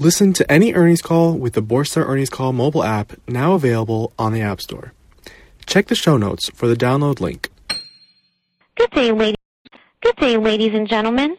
[0.00, 4.32] Listen to any earnings call with the Borsa Earnings Call mobile app now available on
[4.32, 4.92] the App Store.
[5.66, 7.48] Check the show notes for the download link.
[8.76, 9.34] Good day, ladies.
[10.00, 11.36] Good day, ladies and gentlemen,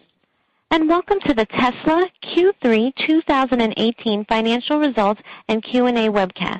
[0.71, 6.59] and welcome to the Tesla Q3 2018 financial results and Q&A webcast.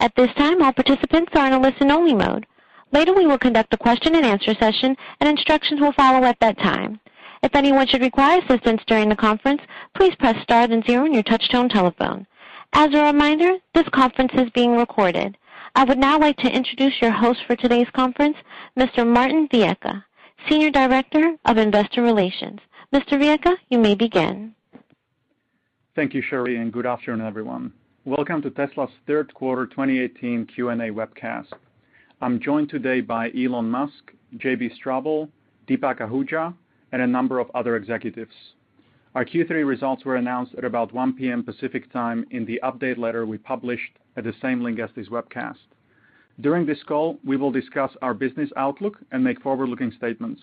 [0.00, 2.44] At this time, all participants are in a listen-only mode.
[2.92, 6.58] Later, we will conduct a question and answer session, and instructions will follow at that
[6.58, 6.98] time.
[7.42, 9.60] If anyone should require assistance during the conference,
[9.94, 12.26] please press star then zero on your touchtone telephone.
[12.72, 15.36] As a reminder, this conference is being recorded.
[15.74, 18.36] I would now like to introduce your host for today's conference,
[18.78, 19.06] Mr.
[19.06, 20.02] Martin Viecha,
[20.48, 22.58] Senior Director of Investor Relations.
[22.94, 23.20] Mr.
[23.20, 24.54] Viecha, you may begin.
[25.94, 27.72] Thank you, Sherry, and good afternoon, everyone.
[28.04, 31.52] Welcome to Tesla's third quarter 2018 Q&A webcast.
[32.22, 35.28] I'm joined today by Elon Musk, JB Straubel,
[35.68, 36.54] Deepak Ahuja,
[36.92, 38.34] and a number of other executives.
[39.14, 41.42] Our Q3 results were announced at about 1:00 P.M.
[41.42, 45.62] Pacific Time in the update letter we published at the same link as this webcast.
[46.42, 50.42] During this call, we will discuss our business outlook and make forward-looking statements.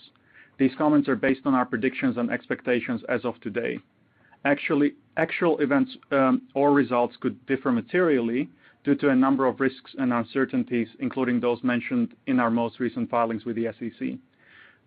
[0.58, 3.78] These comments are based on our predictions and expectations as of today.
[4.44, 8.50] Actually, actual events um, or results could differ materially
[8.84, 13.10] due to a number of risks and uncertainties, including those mentioned in our most recent
[13.10, 14.18] filings with the SEC.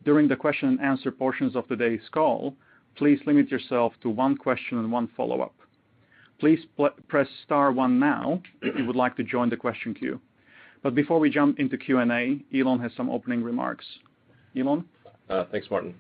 [0.07, 2.55] During the question and answer portions of today's call,
[2.95, 5.53] please limit yourself to one question and one follow-up.
[6.39, 6.61] Please
[7.09, 10.19] press star one now if you would like to join the question queue.
[10.95, 13.85] Before we jump into Q&A, Elon has some opening remarks.
[14.57, 14.85] Elon?
[15.29, 15.93] Uh, thanks, Martin.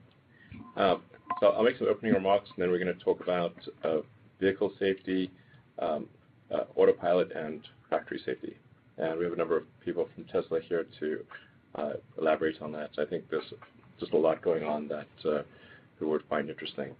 [0.76, 0.96] Uh,
[1.42, 3.96] I'll make some opening remarks, and then we're going to talk about uh,
[4.40, 5.32] vehicle safety,
[5.80, 6.06] um,
[6.76, 8.56] Autopilot, and factory safety.
[8.98, 11.24] We have a number of people from Tesla here to
[12.18, 12.90] elaborate on that.
[12.98, 13.42] I think this
[13.98, 15.42] just a lot going on that we uh,
[16.10, 16.90] would find interesting.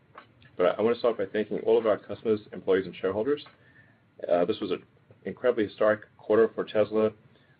[0.56, 3.44] But I want to start by thanking all of our customers, employees, and shareholders.
[4.30, 4.82] Uh, this was an
[5.24, 7.10] incredibly historic quarter for Tesla.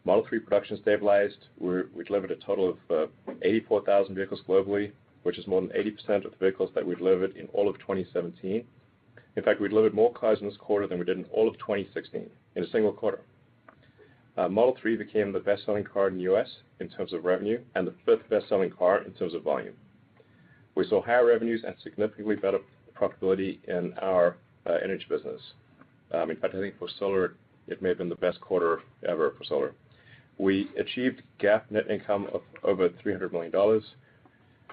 [0.05, 1.47] Model 3 production stabilized.
[1.59, 4.92] We delivered a total of uh, 84,000 vehicles globally,
[5.24, 8.64] which is more than 80% of the vehicles that we delivered in all of 2017.
[9.36, 11.55] In fact, we delivered more cars in this quarter than we did in all of
[11.58, 13.18] 2016 in a single quarter.
[14.36, 16.47] Uh, Model 3 became the best-selling car in the U.S.
[16.80, 19.73] in terms of revenue and the fifth best-selling car in terms of volume.
[20.74, 22.58] We saw higher revenues and significantly better
[22.98, 24.36] profitability in our
[24.67, 25.41] uh, energy business.
[26.13, 27.35] Um, in fact, I think for solar,
[27.67, 29.74] it may have been the best quarter ever for solar.
[30.39, 33.83] We achieved GAAP net income of over $300 million,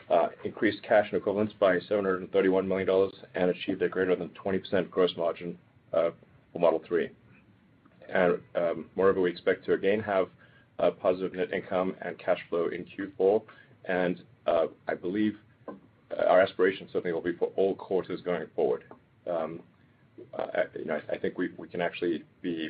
[0.10, 5.12] uh, increased cash and equivalents by $731 million, and achieved a greater than 20% gross
[5.16, 5.58] margin
[5.92, 7.10] for Model 3.
[8.14, 10.30] Um, moreover, we expect to again have
[10.80, 13.42] uh, positive net income and cash flow in Q4.
[14.46, 15.36] Uh, I believe
[15.68, 18.84] uh, our aspiration certainly will be for all quarters going forward.
[19.30, 19.62] Um,
[20.78, 22.70] you know, I think we can actually be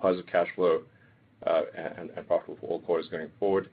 [0.00, 0.82] positive cash flow
[1.46, 3.68] and profitable for all quarters going forward,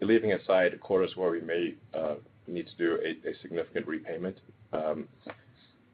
[0.00, 1.74] leaving aside quarters where we may
[2.46, 4.36] need to do a significant repayment,
[4.72, 5.06] um,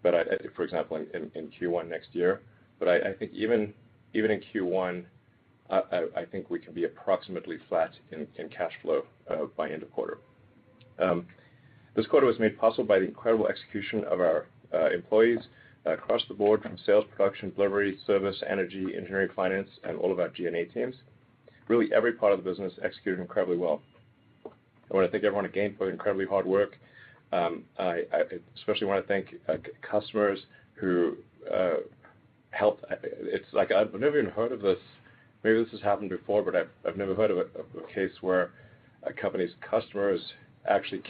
[0.03, 0.15] But
[0.55, 2.43] for example, in Q1 next year.
[2.87, 3.73] I think even
[4.16, 5.04] even in Q1,
[5.69, 10.19] I think we can be approximately flat in cash flow uh, by end of quarter.
[10.99, 11.27] Um,
[11.94, 15.41] this quarter was made possible by the incredible execution of our uh, employees
[15.84, 20.28] across the board from sales, production, delivery, service, energy, engineering, finance, and all of our
[20.28, 20.94] G&A teams.
[21.69, 23.83] Really, every part of the business executed incredibly well.
[24.47, 26.78] I want to thank everyone again for incredibly hard work.
[27.33, 28.03] Um, I
[28.56, 30.38] especially want to thank uh, customers
[30.75, 31.16] who
[32.56, 32.84] help.
[33.22, 34.78] It's like I've never even heard of this.
[35.44, 38.11] Maybe this has happened before, but I've, I've never heard of a, of a case
[38.21, 38.50] where
[39.05, 40.21] a company's customers
[40.69, 41.03] actually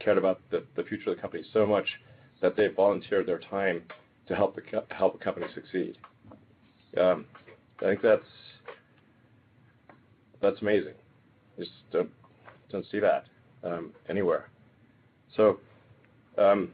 [0.00, 1.86] cared about the, the future of the company so much
[2.40, 3.82] that they volunteered their time
[4.26, 5.96] to help the co- help a company succeed.
[7.00, 7.26] Um,
[7.80, 8.22] I think that's
[10.40, 10.94] that's amazing.
[11.58, 12.10] Just don't
[12.70, 13.24] don't see that
[13.64, 14.48] um, anywhere.
[15.36, 15.60] So,
[16.38, 16.70] um,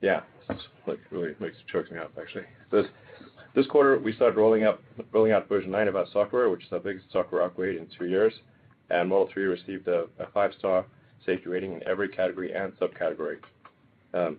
[0.00, 0.20] yeah.
[0.86, 2.44] That's really makes, chokes me up, actually.
[2.72, 2.86] This,
[3.54, 4.82] this quarter, we started rolling out,
[5.12, 8.06] rolling out version 9 of our software, which is our biggest software upgrade in two
[8.06, 8.32] years,
[8.90, 10.84] and Model 3 received a, a five-star
[11.26, 13.36] safety rating in every category and subcategory.
[14.14, 14.38] Um,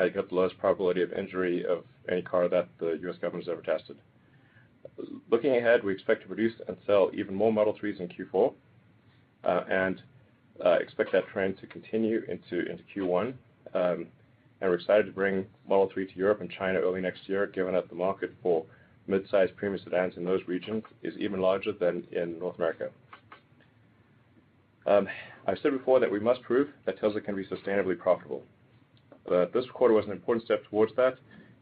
[0.00, 3.16] I got the lowest probability of injury of any car that the U.S.
[3.20, 3.96] government has ever tested.
[5.30, 8.54] Looking ahead, we expect to produce and sell even more Model 3s in Q4,
[9.44, 10.00] uh, and
[10.64, 13.34] uh, expect that trend to continue into, into Q1,
[13.74, 14.06] um,
[14.62, 17.74] and we're excited to bring Model 3 to Europe and China early next year, given
[17.74, 18.64] that the market for
[19.08, 22.88] mid-size premium sedans in those regions is even larger than in North America.
[24.86, 25.08] Um,
[25.48, 28.42] I've said before that we must prove that Tesla can be sustainably profitable.
[29.28, 31.16] this quarter was an important step towards that,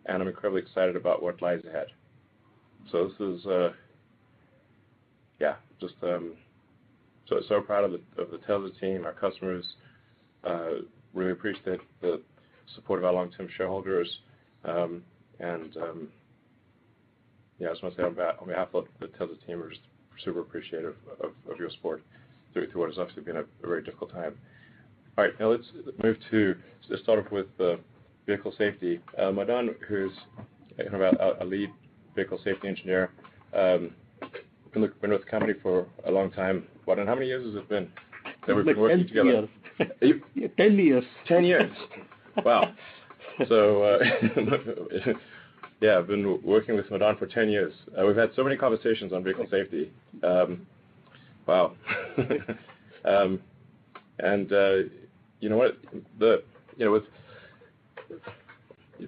[0.05, 1.87] and I'm incredibly excited about what lies ahead.
[2.93, 3.73] So this is, uh,
[5.38, 6.35] yeah, just um,
[7.29, 9.64] so proud of the, Tesla team, our customers.
[10.44, 10.69] Uh,
[11.14, 12.20] really appreciate the
[12.75, 14.08] support of our long-term shareholders.
[14.64, 15.02] Um,
[15.43, 16.08] um,
[17.58, 18.14] yeah, I just want to say on
[18.46, 19.82] behalf of the Tesla team, we're just
[20.25, 22.02] super appreciative of your support
[22.52, 24.37] through what has obviously been a very difficult time.
[25.19, 25.64] All right, now let's
[26.02, 26.56] move to
[27.02, 27.76] start off with uh,
[28.26, 29.00] vehicle safety.
[29.19, 31.70] Uh, Madan, who's uh, our lead
[32.14, 33.11] vehicle safety engineer,
[33.55, 33.90] um,
[34.72, 34.93] been with
[35.25, 36.64] the company for a long time.
[36.87, 37.88] Madan, how many years has it been
[38.46, 39.49] that we've been working together?
[40.00, 40.50] 10 years.
[40.56, 41.05] 10 years.
[41.28, 41.69] 10 years.
[42.45, 42.75] Wow.
[43.49, 43.99] So, uh,
[45.81, 47.73] yeah, I've been working with Madan for 10 years.
[47.97, 49.91] Uh, we've had so many conversations on vehicle safety.
[50.23, 50.67] Um,
[51.47, 51.73] wow.
[53.07, 53.41] um,
[54.19, 54.73] and uh,
[55.41, 55.75] you know what?
[56.19, 56.43] The
[56.77, 57.05] you know with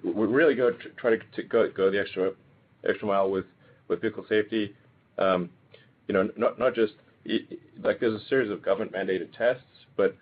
[0.03, 2.31] we really go try to, to go go the extra
[2.89, 3.45] extra mile with
[3.87, 4.73] with vehicle safety.
[5.19, 5.49] Um,
[6.07, 6.93] you know, not not just
[7.83, 9.61] like there's a series of government mandated tests,
[9.95, 10.15] but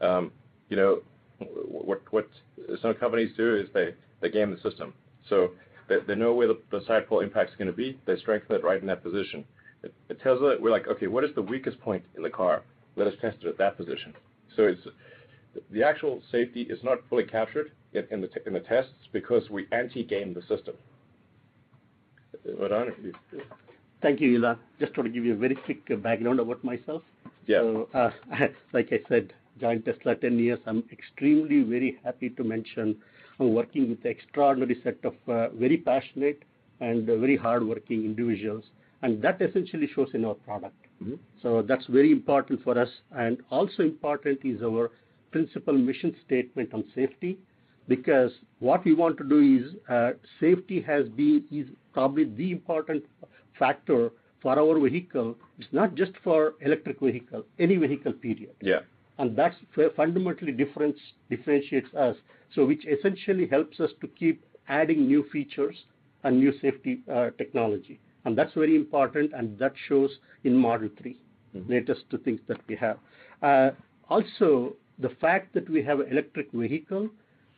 [0.00, 0.32] um,
[0.70, 1.00] you know
[1.40, 2.26] what what
[2.82, 4.92] some companies do is they they game the system.
[5.28, 5.50] So
[5.88, 7.98] they, they know where the, the side pole impact is going to be.
[8.06, 9.44] They strengthen it right in that position.
[9.84, 12.62] At, tells Tesla, we're like, okay, what is the weakest point in the car?
[12.96, 14.12] Let us test it at that position.
[14.56, 14.80] So it's
[15.70, 19.66] the actual safety is not fully captured in, in the in the tests because we
[19.72, 20.74] anti-game the system.
[22.44, 23.12] you.
[24.00, 24.58] Thank you, Elon.
[24.78, 27.02] Just want to give you a very quick background about myself.
[27.48, 27.58] Yeah.
[27.62, 28.10] So, uh,
[28.72, 32.96] like I said, joined Tesla 10 years, I'm extremely very happy to mention
[33.40, 36.42] I'm working with extraordinary set of uh, very passionate
[36.80, 38.64] and very hardworking individuals,
[39.02, 40.74] and that essentially shows in our product.
[41.02, 41.14] Mm-hmm.
[41.42, 44.90] So that's very important for us, and also important is our
[45.30, 47.38] principal mission statement on safety,
[47.86, 50.10] because what we want to do is uh,
[50.40, 53.04] safety has been is probably the important
[53.58, 54.10] factor
[54.42, 55.36] for our vehicle.
[55.58, 58.50] It's not just for electric vehicle, any vehicle period.
[58.60, 58.80] Yeah
[59.18, 59.56] and that's
[59.96, 60.98] fundamentally difference,
[61.28, 62.16] differentiates us.
[62.54, 65.76] So which essentially helps us to keep adding new features
[66.22, 68.00] and new safety uh, technology.
[68.24, 70.10] And that's very important, and that shows
[70.44, 71.16] in Model 3,
[71.56, 71.70] mm-hmm.
[71.70, 72.98] latest things that we have.
[73.42, 73.70] Uh,
[74.08, 77.08] also, the fact that we have an electric vehicle,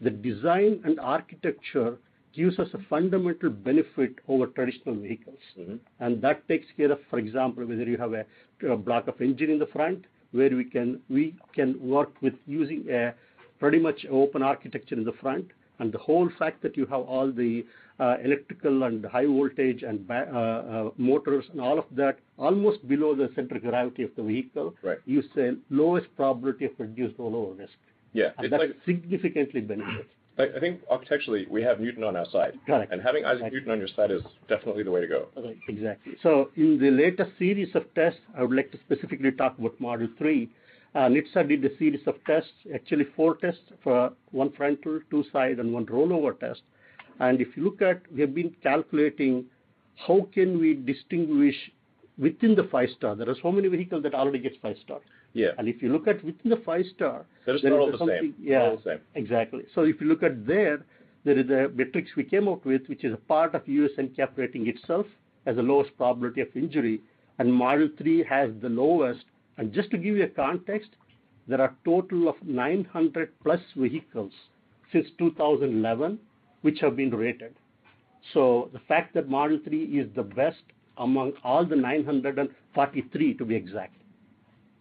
[0.01, 1.97] the design and architecture
[2.35, 5.39] gives us a fundamental benefit over traditional vehicles.
[5.59, 5.77] Mm-hmm.
[5.99, 8.25] And that takes care of, for example, whether you have a,
[8.71, 13.15] a block of engine in the front, where we can work with using a
[13.59, 15.47] pretty much open architecture in the front.
[15.79, 17.67] and The whole fact that you have all the
[17.99, 23.15] uh, electrical and high voltage and uh, uh, motors and all of that almost below
[23.15, 24.75] the center of gravity of the vehicle.
[24.83, 24.99] Right.
[25.05, 27.73] You say lowest probability of reduced rollover risk.
[28.13, 28.31] Yeah.
[28.41, 30.09] That significantly benefits.
[30.41, 32.53] I think architecturally we have Newton on our side.
[32.67, 35.29] and Having Isaac Newton on your side is definitely the way to go.
[35.37, 35.59] Right.
[35.69, 36.15] Exactly.
[36.57, 40.51] In the latest series of tests, I would like to specifically talk about model three.
[40.95, 45.59] Uh, NHTSA did a series of tests, actually four tests for one frontal, two side,
[45.59, 46.63] and one rollover test.
[47.21, 49.45] And If you look at, we have been calculating
[49.97, 51.55] how can we distinguish
[52.19, 53.15] within the five-star.
[53.15, 55.01] There are so many vehicles that already gets five-star.
[55.33, 55.49] Yeah.
[55.59, 57.27] and If you look at within the five-star.
[57.47, 58.35] They're all the same.
[58.41, 58.63] Yeah.
[58.63, 59.01] All the same.
[59.15, 59.65] Exactly.
[59.75, 60.85] If you look at there,
[61.25, 63.91] there is a matrix we came up with, which is a part of U.S.
[64.17, 65.07] cap rating itself
[65.47, 67.01] as the lowest probability of injury,
[67.39, 69.25] and model three has the lowest.
[69.59, 70.91] And Just to give you a context,
[71.47, 74.33] there are total of 900+ plus vehicles
[74.93, 76.19] since 2011
[76.63, 77.55] which have been rated.
[78.35, 80.59] So The fact that model three is the best
[80.99, 83.95] among all the 943 to be exact.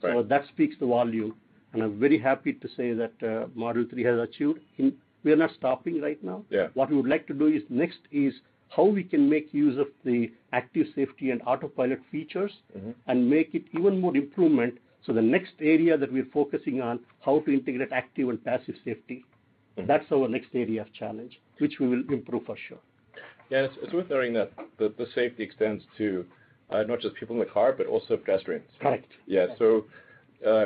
[0.02, 0.28] Right.
[0.30, 1.36] That speaks the volume,
[1.74, 4.60] and I'm very happy to say that uh, Model 3 has achieved.
[5.24, 6.44] We are not stopping right now.
[6.50, 6.68] Yeah.
[6.74, 8.34] What we would like to do is next is
[8.70, 12.52] how we can make use of the active safety and autopilot features.
[12.78, 13.30] Mm-hmm.
[13.30, 14.76] Make it even more improvement.
[15.08, 19.26] The next area that we're focusing on, how to integrate active and passive safety.
[19.76, 19.88] Mm-hmm.
[19.88, 22.78] That's our next area of challenge, which we will improve for sure.
[23.50, 23.66] Yeah.
[23.82, 26.24] It's worth noting that the safety extends to
[26.72, 28.66] uh, not just people in the car, but also pedestrians.
[28.82, 29.06] Correct.
[29.26, 29.48] Yeah.
[29.58, 29.86] So,
[30.46, 30.66] uh,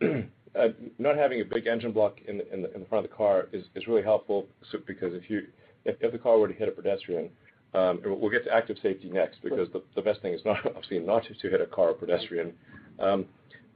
[0.04, 0.68] uh,
[0.98, 3.16] not having a big engine block in the, in the, in the front of the
[3.16, 5.42] car is, is really helpful so, because if you
[5.84, 7.30] if, if, the car were to hit a pedestrian,
[7.72, 10.98] um, we'll get to active safety next because the, the best thing is not obviously
[10.98, 12.52] not to, hit a car or pedestrian.
[12.98, 13.24] Um,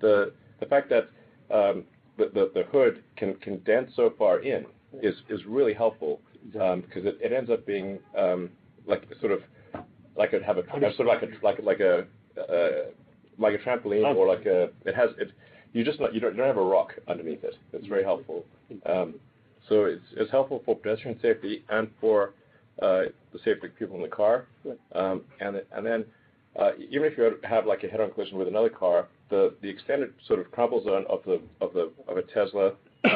[0.01, 1.09] the the fact that
[1.55, 1.85] um,
[2.19, 4.67] the, the, the hood can condense so far in
[5.03, 6.21] is is really helpful
[6.53, 8.51] because um, it, it ends up being um,
[8.87, 9.41] like sort of
[10.17, 12.07] like a have a sort of like a like like a
[12.41, 12.85] uh,
[13.39, 14.15] like a trampoline oh.
[14.17, 15.31] or like a it has it
[15.73, 17.55] you just not, you don't you don't have a rock underneath it.
[17.73, 18.45] It's very helpful.
[18.87, 19.15] Um,
[19.69, 22.33] so it's it's helpful for pedestrian safety and for
[22.83, 23.03] uh,
[23.33, 24.47] the safety of people in the car.
[24.95, 26.05] Um, and and then
[26.61, 30.13] uh, even if you have like a head-on collision with another car, the the extended
[30.29, 32.73] sort of crumple zone of the of the of a Tesla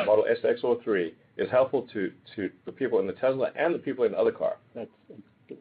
[0.06, 4.04] Model S XR3 is helpful to to the people in the Tesla and the people
[4.04, 4.56] in the other car.
[4.74, 4.90] that's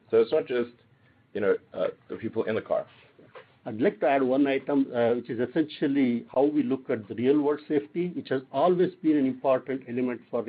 [0.10, 0.72] so it's not just
[1.44, 2.84] uh, the people in the car.
[3.68, 7.14] I'd like to add one item, uh, which is essentially how we look at the
[7.14, 10.44] real-world safety, which has always been an important element for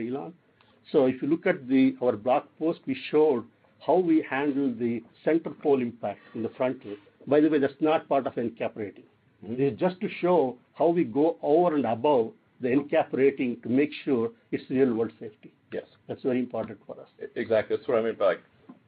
[0.92, 1.56] So, If you look at
[2.02, 3.44] our blog post, we showed
[3.86, 6.96] how we handle the center pole impact in the frontal.
[7.26, 9.04] By the way, that's not part of NCAP rating.
[9.44, 9.56] Mm-hmm.
[9.56, 13.68] This is just to show how we go over and above the NCAP rating to
[13.68, 15.52] make sure it's real-world safety.
[15.70, 15.84] Yes.
[16.06, 17.08] That's very important for us.
[17.36, 17.76] Exactly.
[17.76, 18.36] That's what I meant by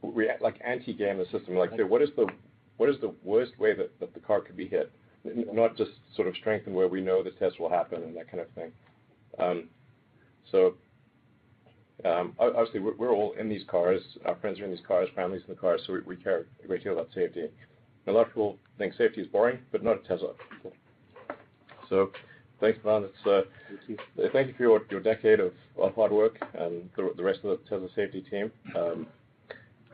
[0.03, 2.27] react like anti-game the system, like what is the
[2.79, 4.91] what is the worst way that, that the car could be hit?
[5.25, 8.41] Not just sort of strengthen where we know the test will happen and that kind
[8.41, 8.73] of thing.
[9.39, 9.69] Um,
[10.51, 10.75] so
[12.07, 14.01] um, obviously we're, we're, all in these cars.
[14.25, 16.67] Our friends are in these cars, families in the cars, so we, we care a
[16.67, 17.41] great deal about safety.
[17.43, 17.51] And
[18.07, 20.33] a lot of people think safety is boring, but not Tesla.
[21.91, 22.13] So
[22.61, 23.05] thanks, Van.
[23.05, 23.47] Uh, thank,
[24.17, 24.31] you.
[24.33, 27.51] thank you for your, your decade of, of hard work and the, the rest of
[27.51, 28.51] the Tesla safety team.
[28.75, 29.07] Um,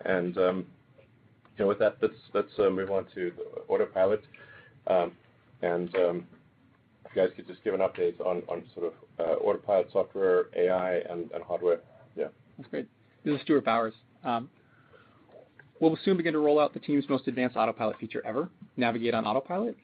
[0.04, 0.66] and um,
[1.58, 1.96] With that,
[2.34, 3.32] let's uh, move on to
[3.68, 4.22] Autopilot.
[4.86, 5.12] Um,
[5.64, 6.22] um, if
[7.14, 8.42] you guys could just give an update on
[8.74, 11.80] sort of uh, Autopilot software, AI, and hardware.
[12.14, 12.26] Yeah.
[12.58, 12.88] That's great.
[13.24, 13.94] This is Stuart Bowers.
[15.78, 18.48] We'll soon begin to roll out the team's most advanced Autopilot feature ever,
[18.78, 19.76] Navigate on Autopilot.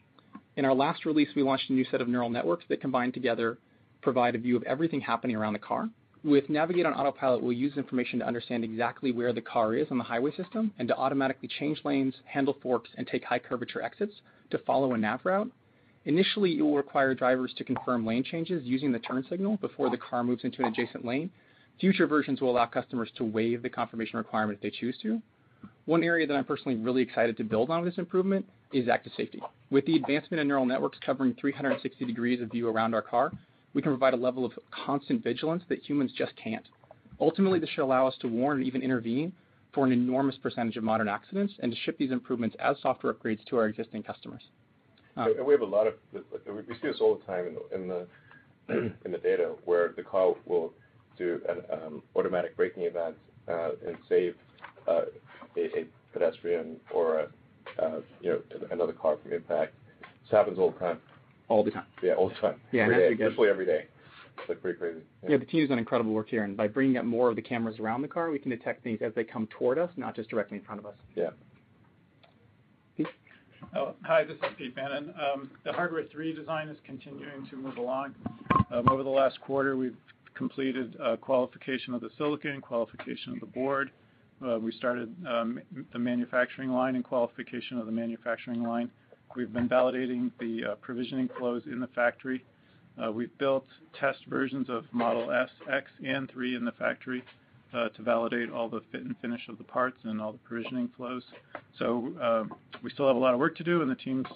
[0.56, 3.58] In our last release, we launched a new set of neural networks that combined together
[4.02, 5.88] provide a view of everything happening around the car,
[6.24, 9.98] with Navigate on Autopilot, we'll use information to understand exactly where the car is on
[9.98, 14.14] the highway system and to automatically change lanes, handle forks, and take high curvature exits
[14.50, 15.50] to follow a nav route.
[16.04, 19.96] Initially, it will require drivers to confirm lane changes using the turn signal before the
[19.98, 21.28] car moves into an adjacent lane.
[21.80, 25.20] Future versions will allow customers to waive the confirmation requirement if they choose to.
[25.86, 29.12] One area that I'm personally really excited to build on with this improvement is active
[29.16, 29.42] safety.
[29.70, 33.32] With the advancement in neural networks covering 360 degrees of view around our car,
[33.74, 34.52] we can provide a level of
[34.84, 36.66] constant vigilance that humans just can't.
[37.20, 39.32] Ultimately, this should allow us to warn and even intervene
[39.74, 43.44] for an enormous percentage of modern accidents and to ship these improvements as software upgrades
[43.48, 44.42] to our existing customers.
[45.16, 45.94] Uh, we have a lot of
[46.46, 47.88] we see this all the time in the in
[48.88, 50.72] the, in the data where the car will
[51.18, 53.14] do an um, automatic braking event
[53.48, 54.34] uh, and save
[54.88, 55.02] uh,
[55.56, 59.74] a, a, pedestrian or a, uh, you know another car from impact.
[60.00, 60.98] This happens all the time
[61.52, 61.84] all the time.
[62.02, 62.58] Yeah, all the time.
[62.72, 63.86] Yeah, every day, especially every day.
[64.38, 65.00] It's like pretty crazy.
[65.22, 65.32] Yeah.
[65.32, 67.78] yeah, the team's done incredible work here, and by bringing up more of the cameras
[67.78, 70.56] around the car, we can detect things as they come toward us, not just directly
[70.58, 70.94] in front of us.
[71.14, 71.28] Yeah.
[72.96, 73.06] Pete?
[73.76, 75.12] Oh, hi, this is Pete Bannon.
[75.32, 78.14] Um, the Hardware 3 design is continuing to move along.
[78.70, 79.96] Um, over the last quarter, we've
[80.34, 83.90] completed uh, qualification of the silicon, qualification of the board.
[84.44, 85.60] Uh, we started um,
[85.92, 88.90] the manufacturing line and qualification of the manufacturing line.
[89.36, 92.44] We've been validating the uh, provisioning flows in the factory.
[93.02, 93.66] Uh, we've built
[93.98, 97.22] test versions of Model S, X, and 3 in the factory
[97.72, 100.90] uh, to validate all the fit and finish of the parts and all the provisioning
[100.96, 101.22] flows.
[101.80, 104.26] We still have a lot of work to do, and the team's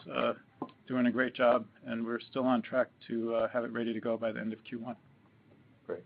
[0.89, 4.17] doing a great job, and we're still on track to have it ready to go
[4.17, 4.97] by the end of Q1.
[5.87, 6.05] Great.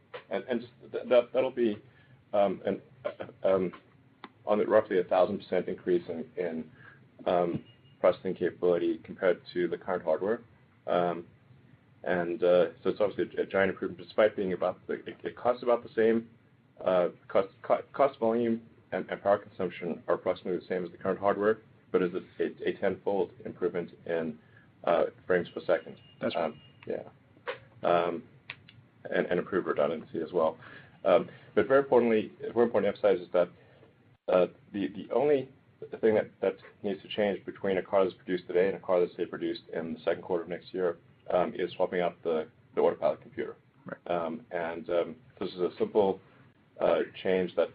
[1.33, 1.79] That'll be
[2.33, 2.81] um, um,
[3.45, 3.73] um,
[4.47, 6.03] on roughly 1,000% increase
[6.37, 6.65] in
[8.01, 10.41] processing capability compared to the current hardware.
[10.87, 11.25] Um,
[12.03, 15.83] and uh, so it's obviously a, giant improvement, despite being about the, it, costs about
[15.83, 16.27] the same.
[16.85, 18.59] Uh, cost, cost, cost volume
[18.93, 21.59] and, power consumption are approximately the same as the current hardware,
[21.93, 24.33] but is a, tenfold improvement in
[24.85, 25.95] uh, frames per second.
[26.23, 26.47] That's right.
[26.47, 26.55] Um,
[26.87, 27.05] yeah.
[27.89, 28.23] Um,
[29.15, 30.57] and, and improved redundancy as well.
[31.03, 31.27] but
[31.69, 33.49] very importantly, very important to emphasize is that
[34.73, 35.49] the the only
[35.91, 38.81] the thing that, that needs to change between a car that's produced today and a
[38.81, 40.97] car that's say produced in the second quarter of next year
[41.33, 43.57] um, is swapping out the, the autopilot computer.
[43.87, 44.17] Right.
[44.25, 46.21] Um, and um, this is a simple
[46.81, 47.69] uh, change that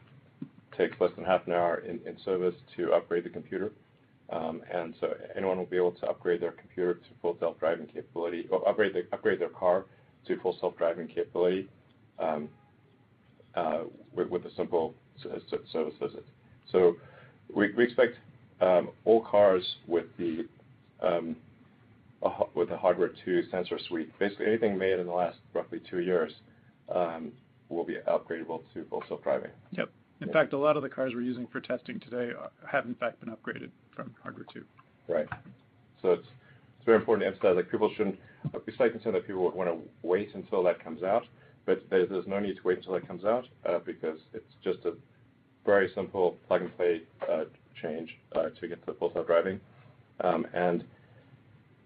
[0.78, 3.72] takes less than half an hour in, in service to upgrade the computer.
[4.32, 8.48] Um, and so anyone will be able to upgrade their computer to full self-driving capability,
[8.52, 9.86] or upgrade, the, upgrade their car
[10.28, 11.70] to full self-driving capability
[12.20, 12.50] um,
[13.56, 13.82] uh,
[14.14, 14.96] with, with, a simple
[15.68, 16.26] service visit.
[16.72, 16.96] So
[17.54, 18.18] we expect
[18.62, 20.48] um, all cars with the
[21.02, 21.36] um,
[22.24, 26.32] Hardware 2 sensor suite, basically anything made in the last roughly two years,
[26.94, 27.32] um,
[27.70, 29.52] will be upgradable to Full Self-Driving.
[29.72, 29.90] Yep.
[30.22, 32.32] In fact, a lot of the cars we're using for testing today
[32.72, 34.64] have in fact been upgraded from Hardware 2.
[35.10, 35.28] Right.
[36.04, 36.26] It's
[36.86, 38.20] very important to emphasize, shouldn't
[38.66, 41.24] be slightly concerned that people would want to wait until that comes out,
[41.66, 44.80] but there's no need to wait until that comes out, uh, because it's just
[45.66, 47.44] very simple plug-and-play uh,
[47.82, 49.60] change uh, to get to Full Self-Driving.
[50.22, 50.84] Um, and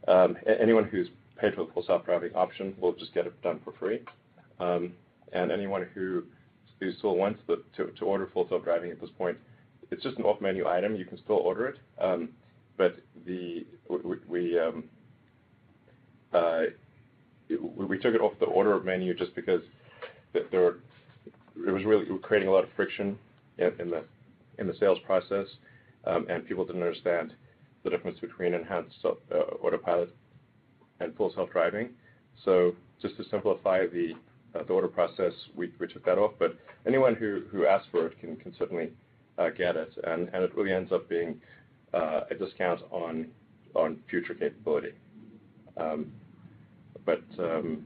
[0.08, 1.08] um, Anyone who's
[1.40, 4.02] paid for the Full Self-Driving option will just get it done for free.
[4.60, 4.94] Um,
[5.32, 6.24] and Anyone who
[6.98, 7.64] still wants to
[8.06, 9.36] order Full Self-Driving at this point,
[9.92, 10.96] it's just an off-menu item.
[10.96, 11.78] You can still order it.
[12.78, 12.98] but
[13.32, 14.04] uh,
[17.48, 19.62] We took it off the order menu just because
[20.34, 20.74] it was
[21.56, 23.18] really creating a lot of friction
[23.80, 25.48] in, the sales process,
[26.06, 27.34] um, and people didn't understand
[27.84, 30.14] the difference between enhanced uh, autopilot
[31.00, 31.90] and full self-driving.
[32.44, 34.14] So just to simplify the
[34.56, 36.32] uh, order process, we, took that off.
[36.40, 38.92] But anyone who, asks for it can, certainly
[39.38, 41.40] uh, get it, and, it really ends up being
[41.94, 43.28] a discount on
[44.10, 44.92] future capability.
[45.78, 46.12] Um,
[47.40, 47.86] um,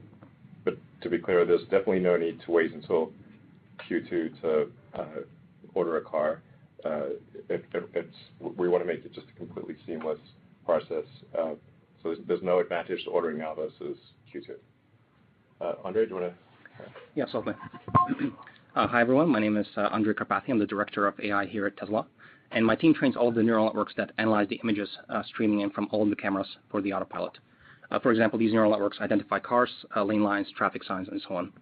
[0.64, 3.10] but to be clear, there's definitely no need to wait until
[3.88, 4.68] Q2 to
[5.74, 6.42] order a car.
[6.84, 7.00] Uh,
[8.56, 10.18] we want to make it just a completely seamless
[10.64, 11.04] process.
[11.38, 11.52] Uh,
[12.02, 13.98] so there's, no advantage to ordering now versus
[14.34, 14.52] Q2.
[15.60, 16.84] Uh, Andre, do you want to?
[17.14, 17.54] Yeah, certainly.
[18.74, 19.28] hi, everyone.
[19.30, 20.50] My name is Andre Karpathy.
[20.50, 22.06] I'm the director of AI here at Tesla.
[22.50, 24.88] And my team trains all the neural networks that analyze the images
[25.26, 27.32] streaming in from all of the cameras for the autopilot.
[28.02, 31.52] for example, these neural networks identify cars, lane lines, traffic signs, and so on.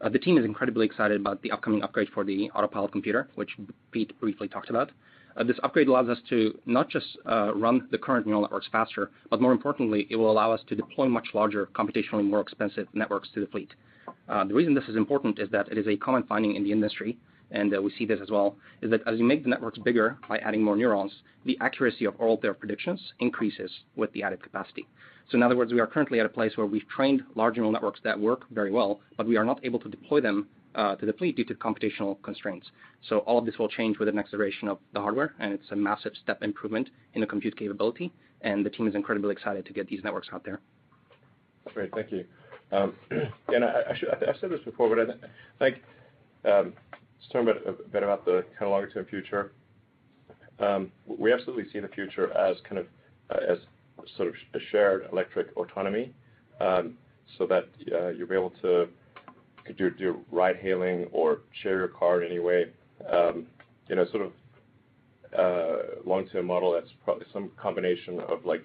[0.00, 3.50] Uh, the team is incredibly excited about the upcoming upgrade for the Autopilot computer, which
[3.90, 4.90] Pete briefly talked about.
[5.36, 9.10] Uh, this upgrade allows us to not just uh, run the current neural networks faster,
[9.30, 13.28] but more importantly, it will allow us to deploy much larger, computationally more expensive networks
[13.34, 13.70] to the fleet.
[14.28, 17.18] The reason this is important is that it is a common finding in the industry
[17.50, 20.18] and uh, we see this as well, is that as you make the networks bigger
[20.28, 21.12] by adding more neurons,
[21.44, 24.86] the accuracy of all their predictions increases with the added capacity.
[25.30, 27.72] So in other words, we are currently at a place where we've trained large neural
[27.72, 31.06] networks that work very well, but we are not able to deploy them uh, to
[31.06, 32.66] deplete due to computational constraints.
[33.08, 35.70] So all of this will change with the next iteration of the hardware, and it's
[35.70, 39.72] a massive step improvement in the compute capability, and the team is incredibly excited to
[39.72, 40.60] get these networks out there.
[41.74, 42.24] Great, thank you.
[42.72, 42.94] Um,
[43.48, 45.18] and I, I, should, I, said this before, but
[45.60, 45.82] I think
[46.44, 46.72] um,
[47.18, 49.52] just talking about, a bit about the kind of longer term future.
[50.60, 52.86] Um, we absolutely see the future as kind of
[53.30, 53.58] uh, as
[54.16, 56.12] sort of a shared electric autonomy,
[56.60, 56.94] um,
[57.36, 58.88] so that uh, you'll be able to
[59.76, 62.66] do, do ride hailing or share your car in any way.
[63.10, 63.46] Um,
[63.88, 64.32] you know, sort of
[65.38, 68.64] uh, long term model that's probably some combination of like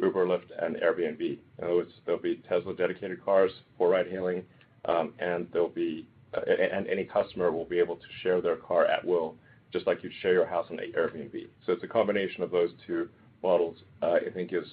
[0.00, 1.20] Uber, Lyft, and Airbnb.
[1.58, 4.42] In other words, there'll be Tesla dedicated cars for ride hailing,
[4.86, 6.06] um, and there'll be
[6.46, 9.34] and any customer will be able to share their car at will,
[9.72, 11.48] just like you'd share your house on Airbnb.
[11.64, 13.08] So it's a combination of those two
[13.42, 14.66] models, uh, I think is,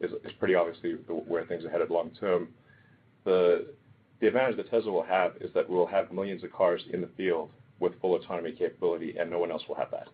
[0.00, 0.92] is, pretty obviously
[1.26, 2.48] where things are headed long term.
[3.24, 3.68] The,
[4.20, 7.08] the advantage that Tesla will have is that we'll have millions of cars in the
[7.16, 10.08] field with full autonomy capability, and no one else will have that.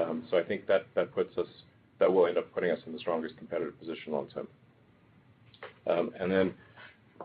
[0.00, 1.46] Um, so I think that, that puts us,
[1.98, 4.46] that will end up putting us in the strongest competitive position long term.
[5.88, 6.54] Um, and then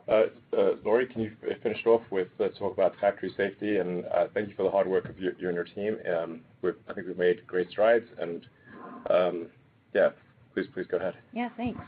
[0.07, 0.23] uh,
[0.57, 1.31] uh, Lori, can you
[1.63, 3.77] finish off with uh, talk about factory safety?
[3.77, 5.97] And Thank you for the hard work of you and your team.
[6.15, 6.41] Um,
[6.87, 8.45] I think we've made great strides and,
[9.09, 9.47] um,
[9.93, 10.09] yeah,
[10.53, 11.15] please go ahead.
[11.33, 11.79] Yeah, thanks.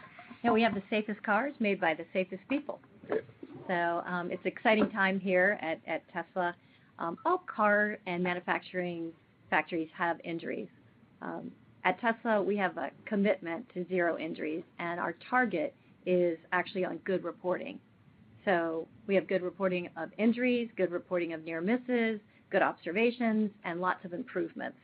[0.51, 2.79] We have the safest cars made by the safest people.
[3.09, 4.01] Yeah.
[4.05, 6.55] Um, it's an exciting time here at Tesla.
[6.99, 9.11] All car and manufacturing
[9.49, 10.67] factories have injuries.
[11.85, 15.73] At Tesla, we have a commitment to zero injuries, and our target
[16.05, 17.77] is actually on good reporting.
[18.45, 23.79] So we have good reporting of injuries, good reporting of near misses, good observations, and
[23.81, 24.77] lots of improvements.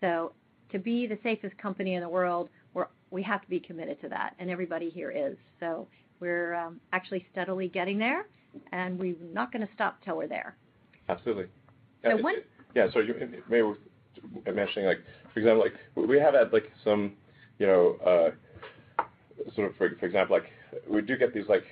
[0.00, 0.32] So
[0.72, 4.08] to be the safest company in the world, we're, we have to be committed to
[4.08, 5.36] that, and everybody here is.
[5.60, 5.86] So
[6.20, 8.26] we're um, actually steadily getting there,
[8.72, 10.56] and we're not going to stop till we're there.
[11.08, 11.46] Absolutely.
[12.02, 12.34] So yeah, one,
[12.74, 12.86] yeah.
[12.92, 13.14] So you
[13.48, 13.62] may
[14.52, 15.00] mentioning like,
[15.32, 17.12] for example, like we have had like some,
[17.58, 19.04] you know, uh,
[19.54, 20.46] sort of for, for example, like
[20.88, 21.64] we do get these like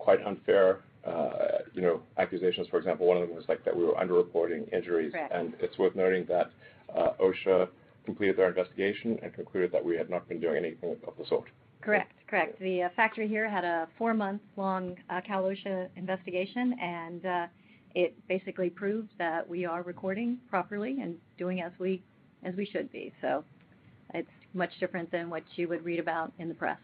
[0.00, 1.30] quite unfair uh,
[1.72, 2.66] you know, accusations.
[2.68, 5.12] For example, one of them was like that we were underreporting injuries.
[5.12, 5.32] Correct.
[5.32, 6.50] And it's worth noting that
[6.94, 7.68] uh, OSHA
[8.04, 11.48] completed their investigation and concluded that we had not been doing anything of the sort.
[11.80, 12.58] Correct, correct.
[12.60, 17.46] The uh, factory here had a four-month-long uh, Cal OSHA investigation, and uh,
[17.94, 22.02] it basically proved that we are recording properly and doing as we
[22.42, 23.12] as we should be.
[23.20, 23.44] So
[24.14, 26.78] it's much different than what you would read about in the press.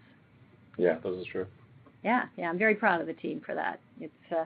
[0.79, 1.47] Yeah, this is true.
[2.05, 3.81] Yeah, yeah, I'm very proud of the team for that.
[4.01, 4.45] It's uh,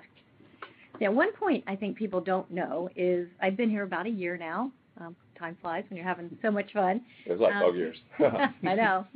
[1.00, 1.08] yeah.
[1.08, 4.70] One point I think people don't know is I've been here about a year now.
[5.00, 7.00] Um, time flies when you're having so much fun.
[7.26, 7.96] It was like um, 12 years.
[8.20, 9.06] I know.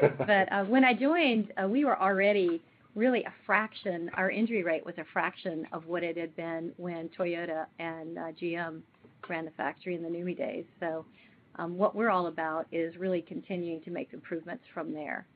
[0.00, 2.62] but uh, when I joined, uh, we were already
[2.94, 4.10] really a fraction.
[4.14, 8.20] Our injury rate was a fraction of what it had been when Toyota and uh,
[8.40, 8.80] GM
[9.28, 10.64] ran the factory in the NUMMI days.
[10.78, 11.06] So
[11.56, 15.26] um, what we're all about is really continuing to make improvements from there.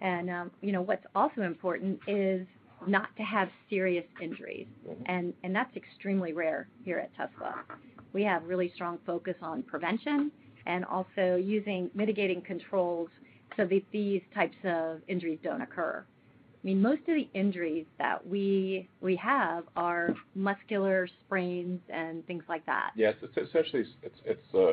[0.00, 2.46] And um, you know what's also important is
[2.86, 5.02] not to have serious injuries, mm-hmm.
[5.06, 7.64] and and that's extremely rare here at Tesla.
[8.12, 10.30] We have really strong focus on prevention
[10.66, 13.08] and also using mitigating controls
[13.56, 16.04] so that these types of injuries don't occur.
[16.04, 22.42] I mean, most of the injuries that we we have are muscular sprains and things
[22.50, 22.90] like that.
[22.96, 24.72] Yes, it's essentially it's it's uh,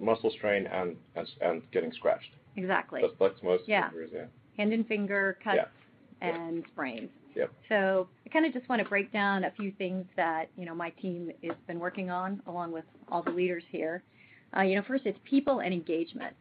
[0.00, 2.30] muscle strain and and, and getting scratched.
[2.56, 3.02] Exactly.
[3.42, 3.88] most yeah.
[3.88, 4.24] fingers, yeah.
[4.56, 5.56] Hand and finger cuts
[6.20, 6.26] yeah.
[6.34, 6.62] and yeah.
[6.72, 7.10] sprains.
[7.34, 7.50] Yep.
[7.70, 10.74] So I kind of just want to break down a few things that you know
[10.74, 14.02] my team has been working on, along with all the leaders here.
[14.54, 16.36] Uh, you know, first it's people and engagement.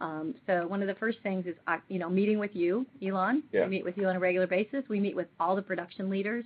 [0.00, 3.44] Um, so one of the first things is uh, you know meeting with you, Elon.
[3.52, 3.64] Yeah.
[3.64, 4.82] We meet with you on a regular basis.
[4.88, 6.44] We meet with all the production leaders.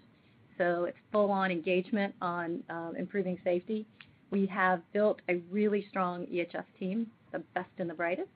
[0.58, 3.86] So it's full on engagement on um, improving safety.
[4.30, 8.28] We have built a really strong EHS team, the best and the brightest.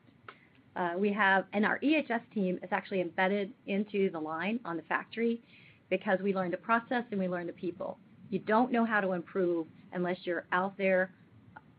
[0.76, 4.83] Uh, we have, and our EHS team is actually embedded into the line on the
[4.85, 5.40] factory
[5.88, 7.98] because we learn the process and we learn the people.
[8.30, 11.11] You don't know how to improve unless you're out there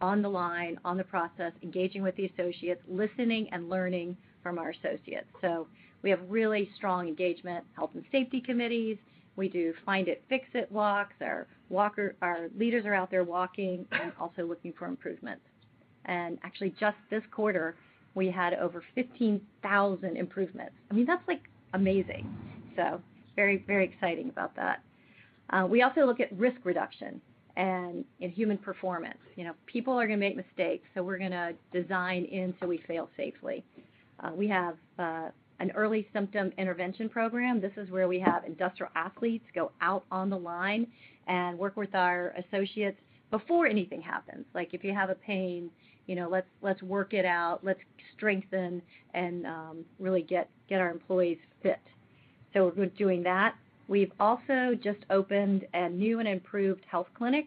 [0.02, 4.72] on the line, on the process, engaging with the associates, listening and learning from our
[4.72, 5.28] associates.
[5.40, 5.68] So
[6.02, 8.98] we have really strong engagement, health and safety committees.
[9.38, 11.14] We do find it, fix it walks.
[11.22, 15.44] Our walker, our leaders are out there walking and also looking for improvements.
[16.06, 17.76] And actually, just this quarter,
[18.16, 20.74] we had over 15,000 improvements.
[20.90, 21.42] I mean, that's like
[21.74, 22.30] amazing.
[22.76, 23.02] So
[23.36, 24.84] very, very exciting about that.
[25.50, 27.22] Uh, we also look at risk reduction
[27.58, 29.18] and in human performance.
[29.36, 32.68] You know, people are going to make mistakes, so we're going to design in so
[32.68, 33.64] we fail safely.
[34.22, 37.60] Uh, we have uh, an early symptom intervention program.
[37.60, 40.88] This is where we have industrial athletes go out on the line
[41.28, 42.98] and work with our associates
[43.32, 44.46] before anything happens.
[44.54, 45.70] Like if you have a pain,
[46.12, 47.80] you know, let's let's work it out, let's
[48.18, 48.82] strengthen
[49.14, 51.80] and um, really get get our employees fit.
[52.54, 53.56] So we're doing that.
[53.88, 57.46] We've also just opened a new and improved health clinic.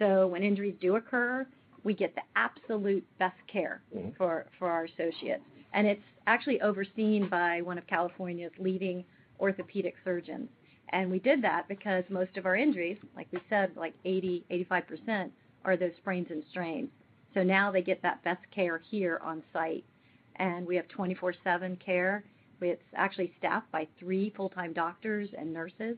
[0.00, 1.46] So when injuries do occur,
[1.84, 4.08] we get the absolute best care mm-hmm.
[4.18, 5.44] for, for our associates.
[5.72, 9.04] And it's actually overseen by one of California's leading
[9.38, 10.48] orthopedic surgeons.
[10.90, 15.30] And we did that because most of our injuries, like we said, like 80, 85%
[15.64, 16.88] are those sprains and strains.
[17.36, 19.84] So now they get that best care here on site.
[20.36, 22.24] And we have 24 7 care.
[22.62, 25.96] It's actually staffed by three full time doctors and nurses.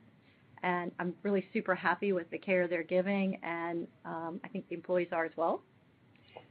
[0.64, 4.74] And I'm really super happy with the care they're giving, and um, I think the
[4.74, 5.62] employees are as well.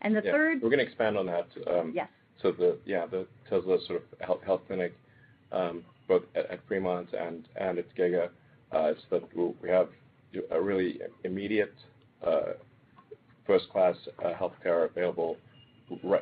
[0.02, 0.62] And the yeah, third.
[0.62, 1.47] We're going to expand on that.
[1.69, 2.08] Um, yes.
[2.41, 4.95] So the yeah the Tesla sort of health, health clinic,
[5.52, 8.30] um, both at, at, Fremont and and at Giga,
[8.71, 9.89] uh, so that we have
[10.52, 11.73] a really immediate
[12.26, 12.54] uh,
[13.48, 15.38] first-class uh, healthcare available
[16.04, 16.22] right,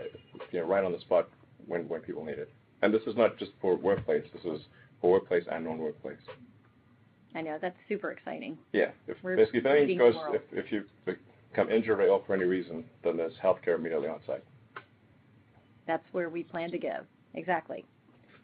[0.51, 1.27] you know, right on the spot
[1.67, 2.49] when, when people need it.
[2.83, 4.23] And this is not just for workplace.
[4.33, 4.61] This is
[5.01, 6.17] for workplace and non-workplace.
[7.33, 8.57] I know that's super exciting.
[8.71, 12.45] Yeah, if, basically if anything goes, if, if you become injured or ill for any
[12.45, 14.43] reason, then there's healthcare immediately on site.
[15.85, 16.99] That's where we plan to go.
[17.33, 17.83] Exactly.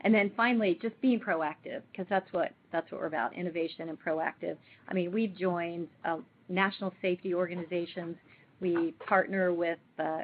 [0.01, 3.97] And then finally, just being proactive, because that's what that's what we're about: innovation and
[3.97, 4.57] proactive.
[4.89, 6.17] I mean, we've joined uh,
[6.49, 8.17] national safety organizations
[8.61, 10.19] we partner with uh,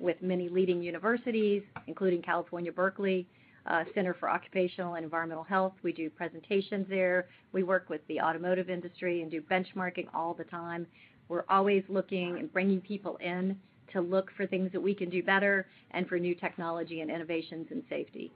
[0.00, 3.28] with many leading universities, including California Berkeley
[3.66, 5.74] uh, Center for Occupational and Environmental Health.
[5.84, 7.28] We do presentations there.
[7.52, 10.86] We work with the automotive industry and do benchmarking all the time.
[11.28, 13.56] We're always looking and bringing people in
[13.92, 17.68] to look for things that we can do better and for new technology and innovations
[17.70, 18.32] in safety.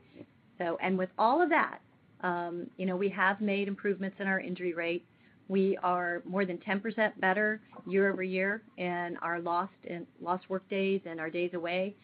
[0.59, 1.79] So, and with all of that,
[2.21, 5.08] um, you know, we have made improvements in our injury rate.
[5.49, 9.73] We are more than 10% better year-over-year in our lost
[10.51, 11.95] workdays and our days away.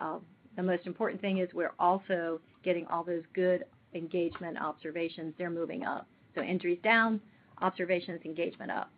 [0.00, 0.22] Um,
[0.56, 5.34] the most important thing is we're also getting all those good engagement observations.
[5.38, 6.06] They're moving up.
[6.36, 7.18] Injuries down,
[7.62, 8.90] observations, engagement up.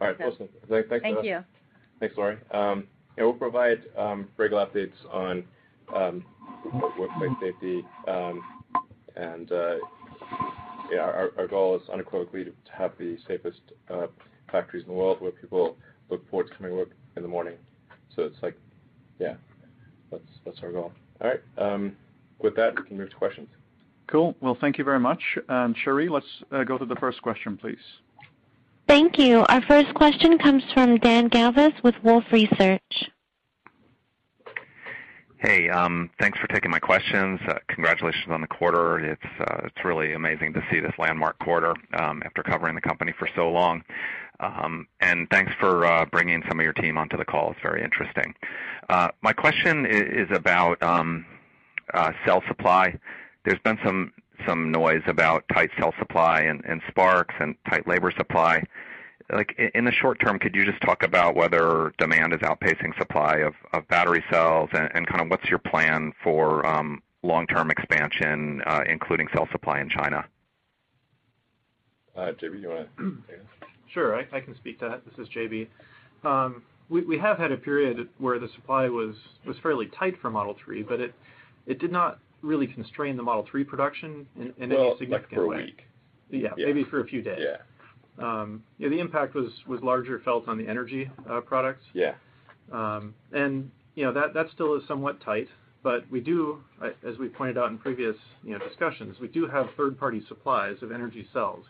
[0.00, 0.16] All right.
[0.20, 0.48] Awesome.
[0.68, 1.02] Thanks for that.
[1.02, 1.44] Thank uh, you.
[1.98, 2.36] Thanks, Lori.
[2.52, 2.84] Um,
[3.18, 5.42] we'll provide um, regular updates on
[6.98, 7.82] workplace safety
[9.16, 9.74] and uh,
[10.98, 14.06] our goal is unequivocally to have the safest uh,
[14.50, 15.76] factories in the world where people
[16.10, 17.54] look forward to coming to work in the morning.
[18.18, 18.56] It's like,
[19.18, 19.34] yeah,
[20.10, 20.92] that's our goal.
[21.20, 21.40] All right.
[21.58, 21.96] Um,
[22.40, 23.48] with that, we can move to questions.
[24.06, 24.34] Cool.
[24.40, 25.20] Well, thank you very much.
[25.84, 27.76] Sherry, let's uh, go to the first question, please.
[28.88, 29.44] Thank you.
[29.48, 32.80] Our first question comes from Dan Galves with Wolfe Research.
[35.38, 37.38] Hey, um, thanks for taking my questions.
[37.46, 38.98] Uh, congratulations on the quarter.
[39.38, 43.28] Uh, it's really amazing to see this landmark quarter um, after covering the company for
[43.36, 43.82] so long.
[44.40, 44.88] Um,
[45.30, 47.50] thanks for uh, bringing some of your team onto the call.
[47.50, 48.34] It's very interesting.
[48.88, 50.78] My question is about
[52.24, 52.98] cell supply.
[53.44, 53.78] There's been
[54.46, 58.62] some noise about tight cell supply and Sparks and tight labor supply.
[59.74, 63.38] In the short term, could you just talk about whether demand is outpacing supply
[63.72, 69.26] of battery cells and kind of what's your plan for um, long-term expansion, uh, including
[69.34, 70.24] cell supply in China?
[72.16, 73.46] Uh, JB, you want to take this?
[73.92, 74.14] Sure.
[74.14, 75.02] I can speak to that.
[75.04, 75.66] This is JB.
[76.24, 79.16] Um, we have had a period where the supply was
[79.60, 84.24] fairly tight for Model 3, but it did not really constrain the Model 3 production
[84.36, 85.06] in any significant way.
[85.10, 85.82] Well, like for a week.
[86.30, 86.48] Yeah.
[86.56, 87.40] Maybe for a few days.
[87.40, 87.56] Yeah.
[88.18, 91.84] Um, the impact was larger felt on the energy uh, products.
[91.92, 92.14] Yeah.
[92.72, 95.48] Um, you know, that still is somewhat tight,
[95.82, 96.62] but we do,
[97.06, 100.92] as we pointed out in previous, you know, discussions, we do have third-party supplies of
[100.92, 101.64] energy cells.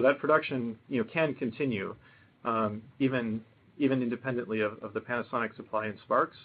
[0.00, 1.96] That production, you know, can continue,
[2.44, 3.40] um, even
[3.80, 6.36] independently of the Panasonic supply in Sparks.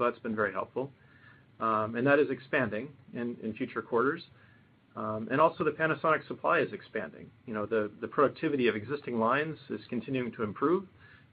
[0.00, 0.90] That's been very helpful.
[1.60, 4.22] That is expanding in future quarters.
[4.96, 7.26] Um, also the Panasonic supply is expanding.
[7.46, 10.84] You know, the productivity of existing lines is continuing to improve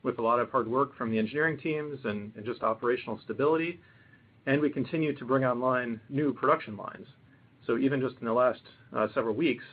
[0.04, 3.80] with a lot of hard work from the engineering teams and just operational stability.
[4.48, 7.08] We continue to bring online new production lines.
[7.80, 8.62] Even just in the last
[8.98, 9.64] uh, several weeks,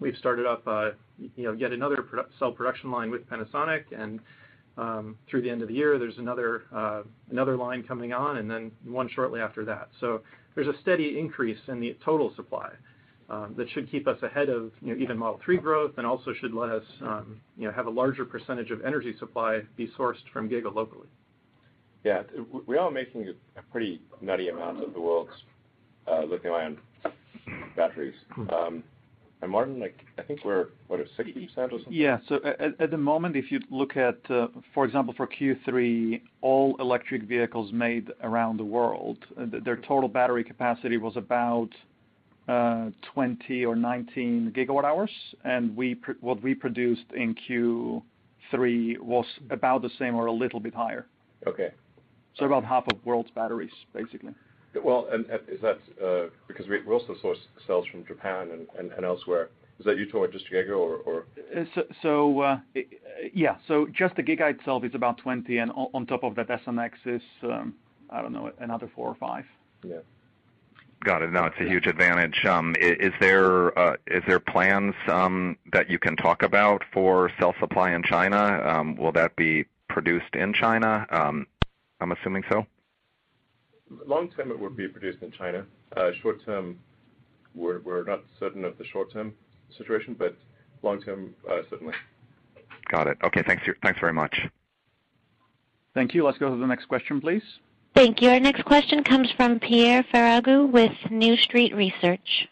[0.00, 2.04] we've started up, uh, you know, yet another
[2.38, 4.20] cell production line with Panasonic, and
[4.76, 8.70] um, through the end of the year, there's uh, another line coming on and then
[8.84, 9.88] one shortly after that.
[10.54, 12.68] There's a steady increase in the total supply.
[13.28, 16.68] Um, that should keep us ahead of, even Model 3 growth and also should let
[16.70, 17.40] us, um,
[17.74, 21.08] have a larger percentage of energy supply be sourced from Giga locally.
[22.04, 22.22] Yeah.
[22.68, 25.32] We are making a pretty nutty amount of the world's
[26.06, 26.78] uh, lithium-ion
[27.74, 28.14] batteries.
[28.30, 28.48] Hmm.
[28.50, 28.82] Um,
[29.48, 31.84] Martin, like, I think we're, what, at 60% or something?
[31.92, 32.18] Yeah.
[32.78, 37.72] At the moment, if you look at, uh, for example, for Q3, all electric vehicles
[37.72, 41.70] made around the world, uh, their total battery capacity was about
[42.46, 45.08] 20 or 19 GWh,
[45.44, 45.76] and
[46.20, 51.06] what we produced in Q3 was about the same or a little bit higher.
[51.46, 51.70] Okay.
[52.38, 54.34] About half of world's batteries, basically.
[54.84, 55.08] Well,
[55.48, 59.48] is that uh, because we also source cells from Japan and elsewhere?
[59.78, 61.24] Is that you talking just Giga or?
[61.54, 61.60] Uh,
[62.04, 62.56] uh,
[63.32, 63.56] yeah.
[63.94, 67.74] Just the Giga itself is about 20, and on top of that, SNX is, um,
[68.10, 69.46] I don't know, another four or five.
[69.82, 69.96] Yeah.
[71.06, 71.30] Got it.
[71.30, 72.44] No, it's a huge advantage.
[72.46, 73.94] Um, is there uh,
[74.26, 78.60] there plans um, that you can talk about for cell supply in China?
[78.66, 81.06] Um, will that be produced in China?
[81.12, 82.66] I'm assuming so.
[84.04, 85.64] Long term, it would be produced in China.
[85.96, 86.76] Uh, short term,
[87.54, 89.32] we're, we're not certain of the short term
[89.78, 90.36] situation, but
[90.82, 91.94] long term, uh, certainly.
[92.90, 93.16] Got it.
[93.22, 93.44] Okay.
[93.46, 93.62] Thanks.
[93.80, 94.36] Thanks very much.
[95.94, 96.24] Thank you.
[96.24, 97.44] Let's go to the next question, please.
[97.96, 98.28] Thank you.
[98.28, 102.46] Our next question comes from Pierre Ferragu with New Street Research.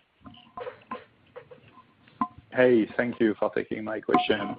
[2.51, 4.57] Hey, thank you for taking my question.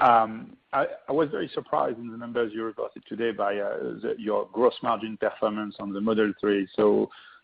[0.00, 3.76] Um, I was very surprised in the numbers you reported today by uh,
[4.16, 6.66] your gross margin performance on the Model 3.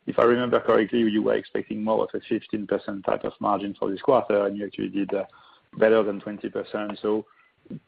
[0.06, 3.90] If I remember correctly, you were expecting more of a 15% type of margin for
[3.90, 5.24] this quarter, and you actually did uh,
[5.76, 7.22] better than 20%.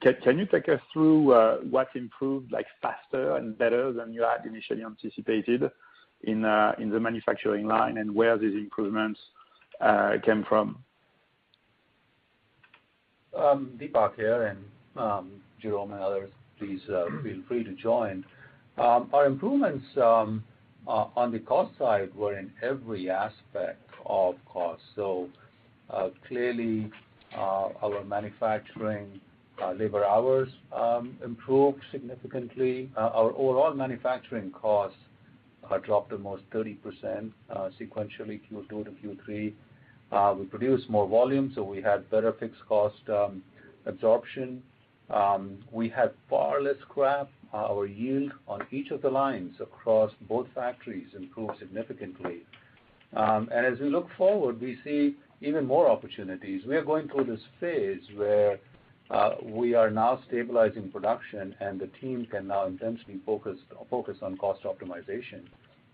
[0.02, 4.82] Can you take us through uh, what improved faster and better than you had initially
[4.84, 5.64] anticipated
[6.24, 9.18] in uh, the manufacturing line and where these improvements
[9.80, 10.82] uh, came from?
[13.36, 14.58] Um, Deepak here, and
[14.96, 15.30] um,
[15.62, 18.24] Jerome and others, please feel free to join.
[18.76, 20.42] Um, our improvements on
[20.86, 24.82] the cost side were in every aspect of cost.
[26.28, 26.90] Clearly,
[27.34, 29.20] our manufacturing
[29.68, 32.90] labor hours um, improved significantly.
[32.96, 34.96] Uh, our overall manufacturing costs
[35.70, 36.76] uh, dropped almost 30%
[37.50, 40.38] uh, sequentially Q2 to Q3.
[40.38, 43.42] We produced more volume, so we had better fixed cost um,
[43.86, 44.62] absorption.
[45.10, 47.28] Um, we had far less scrap.
[47.52, 52.42] Our yield on each of the lines across both factories improved significantly.
[53.16, 56.62] As we look forward, we see even more opportunities.
[56.64, 58.58] We are going through this phase where
[59.10, 63.58] uh, we are now stabilizing production, and the team can now intensely focus
[64.22, 65.42] on cost optimization,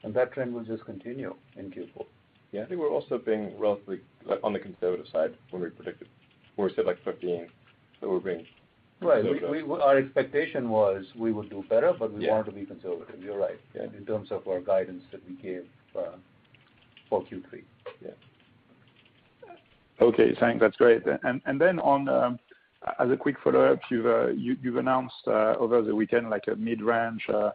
[0.03, 2.05] and that trend will just continue in Q4.
[2.53, 2.63] Yeah.
[2.63, 4.01] I think we're also being relatively
[4.45, 6.09] on the conservative side when we predicted,
[6.57, 7.49] when we said like 15,
[8.01, 8.45] so we're being
[9.01, 9.67] conservative.
[9.69, 9.81] Right.
[9.83, 13.21] Our expectation was we would do better, but we wanted to be conservative.
[13.23, 13.61] You're right.
[13.75, 13.85] Yeah.
[13.97, 15.65] In terms of our guidance that we gave
[15.99, 16.17] uh,
[17.09, 17.63] for Q3.
[18.03, 18.11] Yeah.
[20.01, 20.61] Okay, thanks.
[20.61, 21.03] That's great.
[21.07, 22.39] Then on um,
[23.01, 27.51] as a quick follow-up, you've uh, announced uh, over the weekend like a mid-range uh,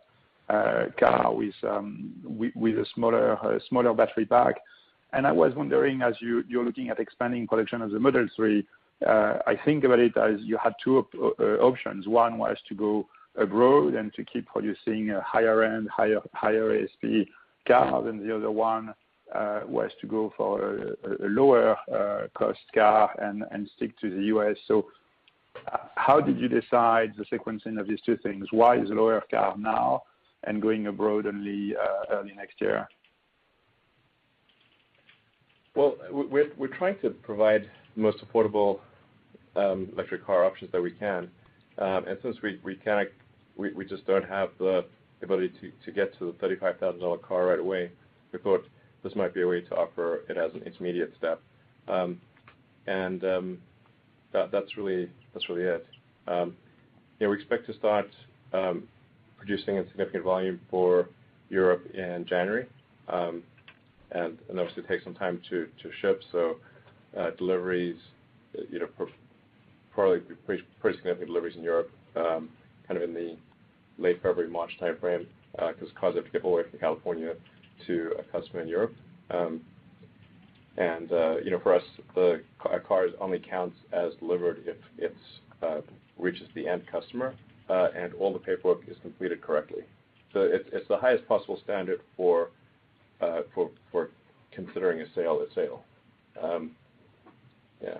[1.00, 2.12] car with um,
[2.52, 2.84] a
[3.70, 4.56] smaller battery pack.
[5.14, 8.66] I was wondering, as you're looking at expanding production of the Model 3,
[9.08, 11.00] I think about it as you had two
[11.62, 12.08] options.
[12.08, 16.26] One was to go abroad and to keep producing a higher-end, higher
[16.88, 17.28] ASP
[17.66, 18.94] car, and the other one
[19.66, 20.88] was to go for
[21.24, 21.78] a lower
[22.36, 24.58] cost car and stick to the U.S.
[25.96, 28.48] How did you decide the sequencing of these two things?
[28.52, 30.04] Why is lower car now
[30.44, 32.88] and going abroad only uh, early next year?
[35.76, 38.80] Well, we're trying to provide the most affordable
[39.56, 41.30] um, electric car options that we can.
[41.78, 44.86] Um, since we just don't have the
[45.24, 45.52] ability
[45.86, 47.92] to get to the $35,000 car right away,
[48.34, 48.64] we thought
[49.04, 51.40] this might be a way to offer it as an intermediate step.
[51.88, 52.20] Um,
[54.34, 55.08] that's really
[55.48, 55.86] it.
[56.28, 56.56] Um,
[57.20, 58.08] we expect to start
[58.54, 58.84] um,
[59.38, 61.10] producing in significant volume for
[61.50, 62.66] Europe in January.
[63.08, 63.44] Um,
[64.14, 65.68] obviously, it takes some time to
[66.02, 66.56] ship, so
[67.18, 67.98] uh, deliveries,
[68.70, 68.88] you know,
[69.94, 70.64] probably pretty
[70.96, 72.38] significant deliveries in Europe, kind
[72.90, 73.36] of in the
[73.98, 77.34] late February, March timeframe, because uh, cars have to get all the way from California
[77.86, 78.94] to a customer in Europe.
[80.78, 81.84] And uh, you know, for us,
[82.16, 82.42] the
[82.88, 85.16] car only counts as delivered if it
[85.62, 85.82] uh,
[86.18, 87.36] reaches the end customer
[87.70, 89.82] uh, and all the paperwork is completed correctly.
[90.34, 92.52] So it's, it's the highest possible standard for,
[93.20, 94.10] uh, for, for
[94.54, 95.84] considering a sale a sale.
[96.42, 96.72] Um,
[97.84, 97.98] yeah.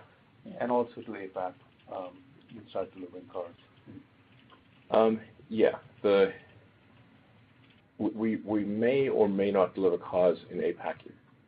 [0.60, 1.54] And also to back
[1.94, 2.12] um,
[2.52, 3.50] inside delivering cars.
[4.92, 5.72] Um, yeah.
[6.04, 6.32] The
[7.98, 10.96] we we may or may not deliver cars in APAC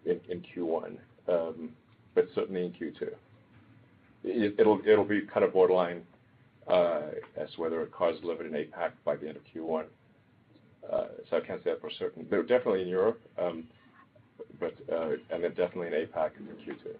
[0.05, 0.97] in, in Q1.
[1.27, 1.69] Um,
[2.15, 3.09] but certainly in Q2.
[4.87, 6.03] It'll be kind of borderline
[6.71, 7.01] uh,
[7.35, 9.85] as to whether it caused delivered in APAC by the end of Q1.
[10.91, 12.23] Uh, I can't say that for certain.
[12.25, 13.63] Definitely in Europe, um,
[14.61, 14.67] uh,
[15.31, 16.95] and then definitely in APAC in Q2.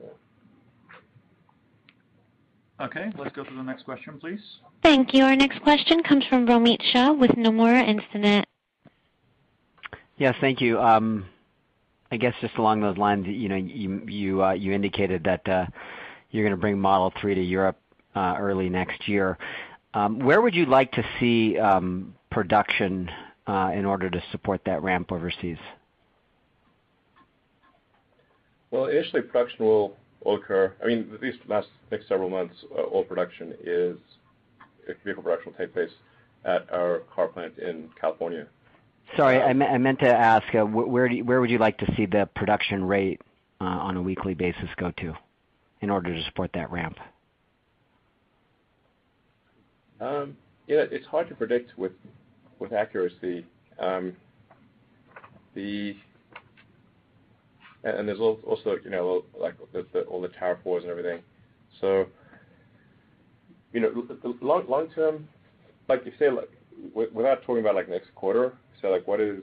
[0.00, 0.06] Yeah.
[2.86, 4.40] Okay, let's go to the next question, please.
[4.82, 5.24] Thank you.
[5.24, 8.44] Our next question comes from Romit Shah with Nomura Instinet.
[10.18, 10.80] Yes, thank you.
[10.80, 11.26] Um,
[12.10, 15.66] I guess just along those lines, you uh, indicated that uh,
[16.30, 17.76] you're going to bring Model 3 to Europe
[18.14, 19.36] uh, early next year.
[19.94, 23.10] Um, where would you like to see um, production
[23.48, 25.56] in order to support that ramp overseas?
[28.70, 30.74] Well, initially, production will occur.
[30.82, 32.54] I mean, These next several months,
[32.90, 33.96] all production is
[35.04, 35.90] vehicle production will take place
[36.44, 38.46] at our car plant in California.
[39.14, 43.20] Sorry, I meant to ask, uh, where would you like to see the production rate
[43.60, 45.14] uh, on a weekly basis go to
[45.80, 46.96] in order to support that ramp?
[50.00, 50.36] Um,
[50.68, 51.92] it's hard to predict with
[52.76, 53.46] accuracy.
[55.54, 55.94] There's
[58.20, 61.22] also all the tariff wars and everything.
[64.42, 65.28] Long term,
[65.88, 66.40] like you
[67.14, 68.52] without talking about next quarter,
[68.84, 69.42] like what is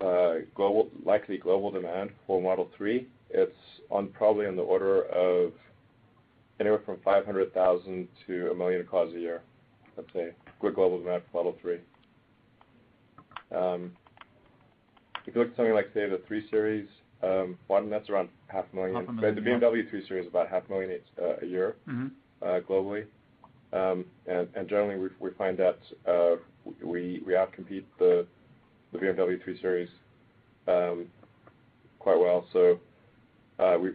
[0.00, 3.06] uh, global, likely global demand for Model 3?
[3.30, 3.52] It's
[3.90, 5.52] on probably on the order of
[6.60, 9.42] anywhere from 500,000 to a 1 million cars a year,
[9.96, 11.74] let's say, good global demand for Model 3.
[13.54, 13.92] Um,
[15.26, 16.88] if you look at something like, say, the 3 Series,
[17.22, 18.96] um, one, that's around half million.
[19.22, 19.30] yeah.
[19.30, 21.74] The BMW 3 Series is about half a uh, year.
[21.88, 22.06] Mm-hmm.
[22.42, 23.04] Uh, globally.
[23.72, 25.78] Um, and Generally, we find that
[26.82, 28.26] we we outcompete the
[28.92, 29.88] the BMW 3 Series
[30.68, 31.06] um,
[31.98, 32.46] quite well.
[32.52, 32.78] So
[33.58, 33.90] uh, we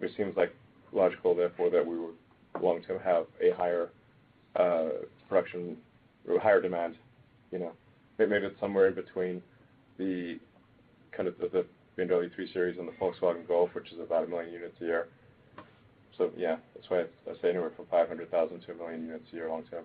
[0.00, 0.54] it seems like
[0.92, 2.14] logical, therefore, that we would
[2.60, 3.90] long term have a higher
[4.56, 5.76] uh, production
[6.28, 6.96] or higher demand.
[7.50, 7.72] You know,
[8.18, 9.42] maybe it's somewhere in between
[9.98, 10.38] the
[11.16, 11.48] kind of the,
[11.96, 14.84] the BMW 3 Series and the Volkswagen Golf, which is about a million units a
[14.84, 15.08] year.
[16.18, 17.04] So yeah, that's why I
[17.40, 19.84] say anywhere from 500,000 to a million units a year long term.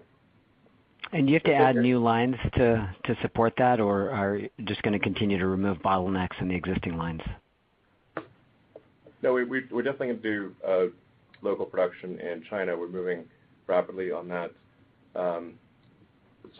[1.14, 4.91] Do you have to add new lines to support that, or are you just going
[4.93, 7.22] to continue to remove bottlenecks in the existing lines?
[9.24, 10.86] No, we're definitely going to do uh,
[11.41, 12.76] local production in China.
[12.78, 13.24] We're moving
[13.68, 14.51] rapidly on that.
[15.16, 15.53] Um,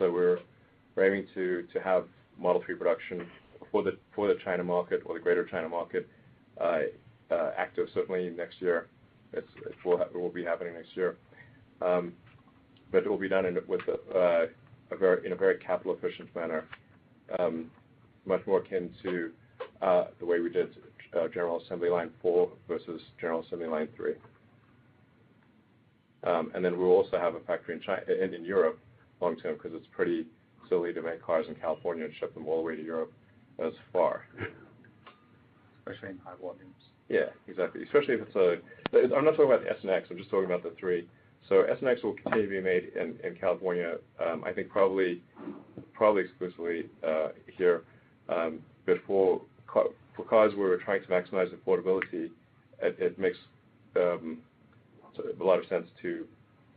[0.00, 0.38] we're
[0.98, 2.06] aiming to have
[2.38, 3.26] Model 3 production
[3.70, 6.08] for the China market or the Greater China market
[6.60, 6.78] uh,
[7.30, 8.88] uh, active certainly next year.
[9.34, 9.44] It
[9.84, 11.16] will be happening next year.
[11.82, 12.14] Um,
[12.90, 14.46] but it will be done in a uh,
[14.98, 16.64] very capital efficient manner,
[17.38, 17.66] um,
[18.26, 19.30] much more akin to
[19.82, 20.70] uh, the way we did
[21.18, 24.12] uh, General Assembly Line 4 versus General Assembly Line 3.
[26.26, 28.78] Um, we'll also have a factory in Europe
[29.20, 30.26] long term because it's pretty
[30.68, 33.12] silly to make cars in California and ship them all the way to Europe
[33.64, 34.26] as far.
[35.86, 36.60] Especially in high volumes.
[37.08, 37.82] Yeah, exactly.
[37.94, 41.06] I'm not talking about the S and X, I'm just talking about the three.
[41.50, 42.90] S and X will continue to be made
[43.24, 43.94] in California,
[44.24, 45.22] um, I think probably
[45.98, 47.84] exclusively uh, here.
[48.28, 52.30] Um, because we we're trying to maximize affordability,
[52.82, 53.36] it makes
[53.96, 54.38] um,
[55.40, 56.26] a lot of sense to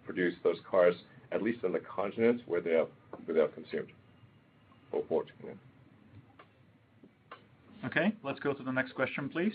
[0.05, 0.95] produce those cars,
[1.31, 3.87] at least on the continent where they are consumed
[4.91, 5.29] or bought.
[7.85, 9.53] Okay, let's go to the next question, please.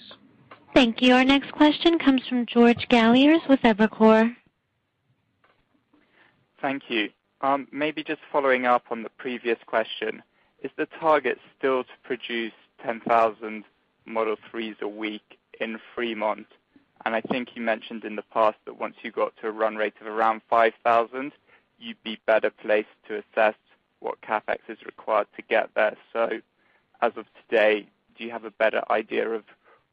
[0.75, 1.15] Thank you.
[1.15, 4.35] Our next question comes from George Galliers with Evercore.
[6.61, 7.11] Thank you.
[7.43, 10.23] Um, maybe just following up on the previous question,
[10.63, 12.53] is the target still to produce
[12.83, 13.65] 10,000
[14.07, 16.47] Model 3s a week in Fremont?
[17.05, 19.95] I think you mentioned in the past that once you got to a run rate
[20.01, 21.31] of around 5,000,
[21.79, 23.55] you'd be better placed to assess
[24.01, 25.95] what CapEx is required to get there.
[27.01, 27.87] As of today,
[28.19, 29.45] do you have a better idea of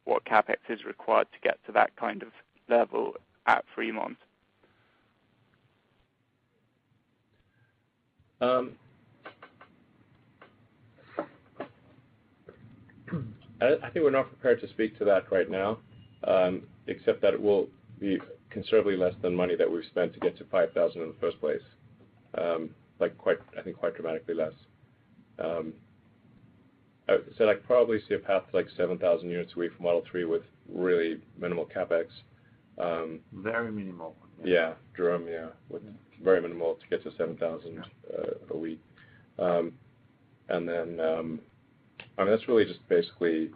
[0.06, 2.30] what CapEx is required to get to that kind of
[2.68, 3.14] level
[3.46, 4.18] at Fremont?
[8.44, 8.72] Um,
[13.62, 15.78] I, I think we're not prepared to speak to that right now,
[16.28, 17.68] um, except that it will
[18.02, 18.20] be
[18.50, 21.62] considerably less than money that we've spent to get to 5,000 in the first place.
[22.38, 24.54] Um, like quite, I think quite dramatically less.
[25.40, 25.74] Um,
[27.08, 30.04] I, said I probably see a path to like 7,000 units a week for Model
[30.12, 30.42] 3 with
[30.72, 32.08] really minimal capex.
[32.78, 34.16] Um, Very minimal.
[34.44, 35.28] Yeah, Jerome.
[35.28, 35.82] yeah, with
[36.24, 38.80] very minimal to get to 7,000 uh, a week.
[39.38, 39.74] Um,
[40.50, 41.40] and then, um,
[42.18, 43.50] I mean, that's really just basically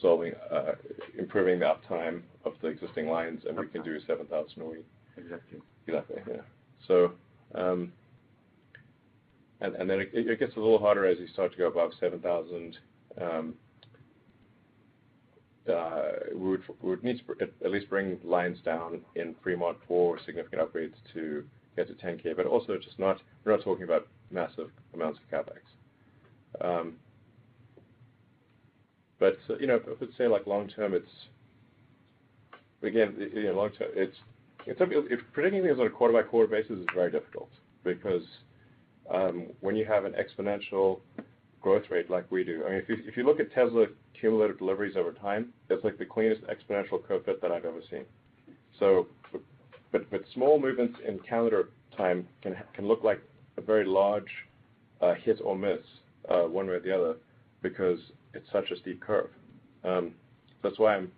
[0.00, 0.72] solving, uh,
[1.18, 4.86] improving the uptime of the existing lines, and we can do 7,000 a week.
[5.16, 5.60] Exactly.
[5.86, 6.40] Exactly, yeah.
[6.88, 7.12] So,
[7.54, 7.92] um,
[9.60, 11.92] and, and then it, it gets a little harder as you start to go above
[12.00, 12.76] 7,000.
[13.20, 13.54] Um,
[15.72, 16.02] uh,
[16.34, 21.42] we would need to at least bring lines down in Fremont for significant upgrades to
[21.76, 25.56] get to 10K, but also just not, we're not talking about massive amounts of CapEx.
[26.60, 26.92] Um,
[29.18, 31.08] but uh, you know, I would say like long term, it's
[32.82, 34.16] again, you know, long term, it's
[34.66, 37.48] it's if predicting things on a quarter by quarter basis is very difficult
[37.84, 38.22] because
[39.12, 40.98] um, when you have an exponential
[41.64, 42.62] growth rate like we do.
[42.66, 43.86] I mean, if you, if you look at Tesla
[44.20, 48.04] cumulative deliveries over time, it's like the cleanest exponential curve fit that I've ever seen.
[48.78, 49.06] So,
[49.90, 53.22] but, but small movements in calendar time can, can look like
[53.56, 54.28] a very large
[55.00, 55.78] uh, hit or miss
[56.28, 57.14] uh, one way or the other
[57.62, 57.98] because
[58.34, 59.30] it's such a steep curve.
[59.84, 60.12] Um,
[60.62, 61.10] that's why I'm,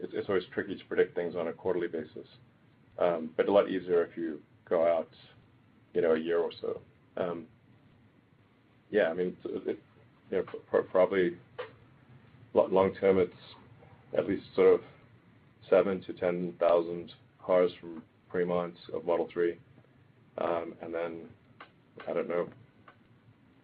[0.00, 2.28] it's, it's always tricky to predict things on a quarterly basis,
[2.98, 4.38] um, but a lot easier if you
[4.68, 5.08] go out,
[5.94, 6.80] you know, a year or so.
[7.16, 7.44] Um,
[8.90, 9.78] yeah, I mean, it,
[10.34, 11.36] you know, probably
[12.54, 13.32] long term, it's
[14.16, 14.80] at least sort of
[15.70, 17.10] 7,000-10,000
[17.44, 19.54] cars from Fremont of Model 3.
[20.38, 21.16] Um, and then,
[22.08, 22.48] I don't know,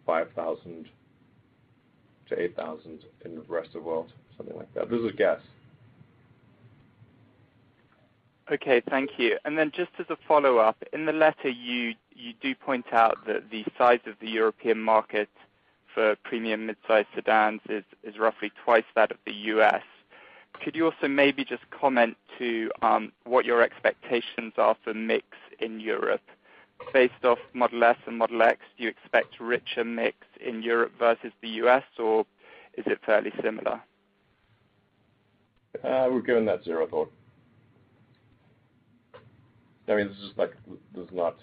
[0.07, 0.87] 5,000
[2.29, 4.89] to 8,000 in the rest of the world, something like that.
[4.89, 5.41] This is a guess.
[8.53, 9.39] Okay, thank you.
[9.45, 13.51] And then just as a follow-up, in the letter, you you do point out that
[13.51, 15.31] the size of the European market
[15.95, 19.83] for premium mid-size sedans is roughly twice that of the U.S.
[20.63, 25.25] Could you also maybe just comment to um, what your expectations are for mix
[25.59, 26.21] in Europe?
[26.95, 31.31] Based off Model S and Model X, do you expect richer mix in Europe versus
[31.43, 32.21] the U.S., or
[32.77, 33.81] is it fairly similar?
[35.85, 37.13] Uh, we're giving that zero thought.
[39.89, 40.55] I mean, this is like,
[40.95, 41.37] there's not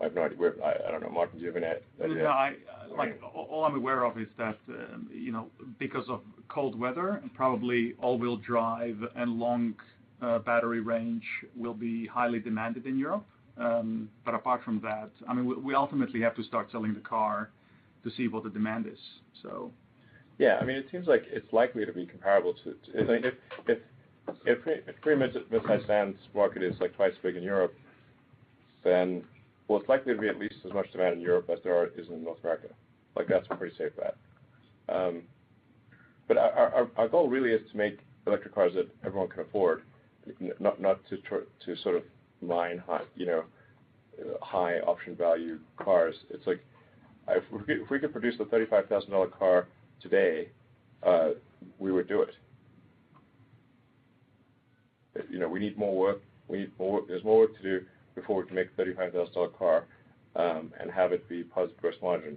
[0.00, 0.38] I have no idea.
[0.64, 1.10] I don't know.
[1.10, 2.22] Martin, do you have an idea?
[2.22, 2.50] No, uh,
[2.96, 5.46] like, all I'm aware of is that, um, you know,
[5.78, 9.74] because of cold weather, probably all-wheel drive and long
[10.22, 11.24] uh, battery range
[11.54, 13.26] will be highly demanded in Europe.
[13.58, 17.50] Um, but Apart from that, I mean, we ultimately have to start selling the car
[18.04, 18.98] to see what the demand is,
[19.42, 19.70] so.
[20.38, 20.56] Yeah.
[20.58, 22.74] I mean, it seems like it's likely to be comparable to.
[22.94, 23.06] If
[24.62, 25.10] pretty if the
[25.58, 27.74] midsize van's market is like twice big in Europe,
[28.82, 29.22] then
[29.70, 32.08] well, it's likely to be at least as much demand in Europe as there is
[32.08, 32.66] in North America.
[33.14, 34.16] Like, that's a pretty safe bet.
[34.88, 35.22] Um,
[36.26, 39.82] but our, our, our goal really is to make electric cars that everyone can afford,
[40.58, 42.02] not not to tr- to sort of
[42.42, 43.44] mine high, you know,
[44.42, 46.16] high option value cars.
[46.30, 46.64] It's like
[47.28, 49.68] uh, if we could, if we could produce a $35,000 car
[50.02, 50.48] today,
[51.06, 51.28] uh,
[51.78, 52.30] we would do it.
[55.30, 56.22] You know, we need more work.
[56.48, 57.02] We need more.
[57.06, 57.84] There's more work to do
[58.20, 59.84] before we can make a $35,000 car
[60.36, 62.36] um, and have it be positive gross margin.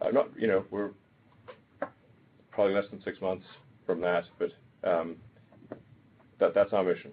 [0.00, 0.90] Uh, you know, we're
[2.50, 3.44] probably less than six months
[3.86, 4.50] from that, but
[4.84, 5.16] um,
[6.38, 7.12] that's our mission.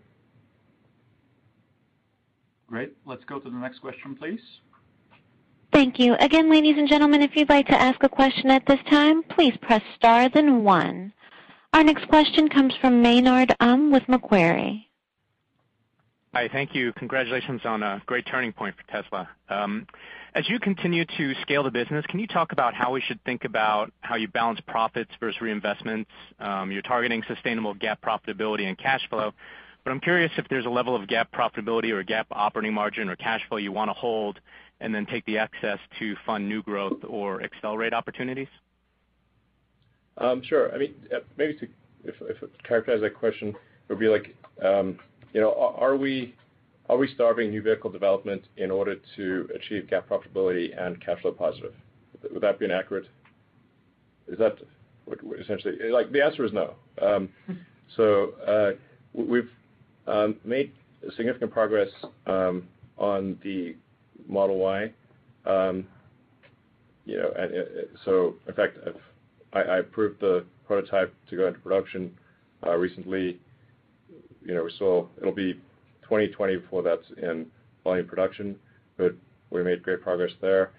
[2.67, 2.95] Great.
[3.05, 4.41] Let's go to the next question, please.
[5.71, 6.15] Thank you.
[6.19, 9.53] Again, ladies and gentlemen, if you'd like to ask a question at this time, please
[9.61, 11.13] press star then one.
[11.73, 14.86] Our next question comes from Maynard Um with Macquarie.
[16.33, 16.49] Hi.
[16.51, 16.91] Thank you.
[16.93, 19.29] Congratulations on a great turning point for Tesla.
[19.49, 19.87] Um,
[20.35, 23.45] as you continue to scale the business, can you talk about how we should think
[23.45, 26.05] about how you balance profits versus reinvestments?
[26.39, 29.31] Um, you're targeting sustainable GAAP profitability and cash flow,
[29.85, 33.15] but I'm curious if there's a level of GAAP profitability or GAAP operating margin or
[33.15, 34.39] cash flow you want to hold
[34.81, 38.47] and then take the excess to fund new growth or accelerate opportunities.
[40.17, 40.73] Um, sure.
[40.73, 41.67] I mean, uh, Maybe to
[42.67, 43.55] characterize that question
[43.87, 44.35] would be like,
[45.33, 46.33] you know, are we
[47.13, 51.73] starving new vehicle development in order to achieve GAAP profitability and cash flow positive?
[52.31, 53.05] Would that be an accurate?
[54.27, 54.57] Is that
[55.41, 55.75] essentially?
[55.91, 56.73] Like, the answer is no.
[57.01, 57.29] Um,
[57.97, 58.71] uh,
[59.13, 59.49] we've
[60.07, 60.71] um, made
[61.15, 61.89] significant progress
[62.25, 62.63] um,
[62.97, 63.75] on the
[64.27, 64.91] Model Y.
[67.05, 68.77] You know, uh, uh, in fact,
[69.53, 72.13] I approved the prototype to go into production
[72.77, 73.39] recently
[74.53, 75.53] know, It'll be
[76.03, 77.45] 2020 before that's in
[77.83, 78.55] volume production,
[78.97, 79.13] but
[79.49, 80.71] we made great progress there.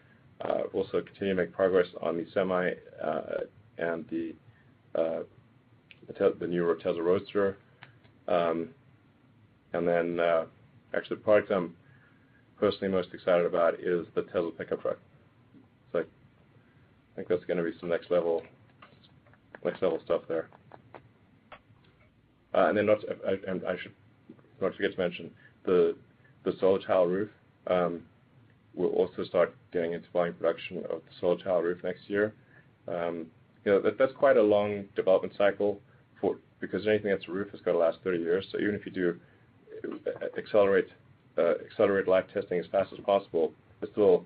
[0.42, 2.70] Uh, we'll also continue to make progress on the Semi
[3.04, 3.20] uh,
[3.78, 4.34] and the
[4.98, 5.22] uh,
[6.46, 7.58] newer Tesla Roadster.
[8.28, 8.68] Um,
[9.74, 11.74] actually, the product I'm
[12.58, 14.98] personally most excited about is the Tesla pickup truck.
[15.92, 16.04] So, I
[17.16, 18.42] think that's going to be some next level
[20.06, 20.48] stuff there.
[22.58, 22.94] Uh, and then, uh,
[23.68, 23.92] I should
[24.60, 25.30] not forget to mention
[25.64, 25.94] the
[26.58, 27.28] solar tile roof.
[27.68, 28.02] Um,
[28.74, 32.34] we'll also start getting into volume production of the solar tile roof next year.
[32.88, 33.26] Um,
[33.64, 35.80] that's quite a long development cycle
[36.60, 38.44] because anything that's a roof has got to last 30 years.
[38.60, 39.14] Even if you do
[40.08, 40.88] uh, accelerate
[42.08, 44.24] life testing as fast as possible, there's still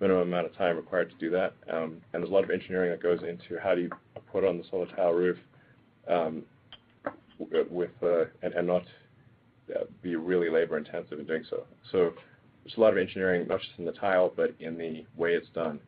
[0.00, 1.54] a minimum amount of time required to do that.
[1.72, 3.90] Um, and There's a lot of engineering that goes into how do you
[4.30, 5.38] put on the solar tile roof,
[8.02, 8.82] uh, and not
[9.74, 11.62] uh, be really labor intensive in doing so.
[11.90, 12.12] So
[12.62, 15.48] There's a lot of engineering, not just in the tile, but in the way it's
[15.54, 15.80] done.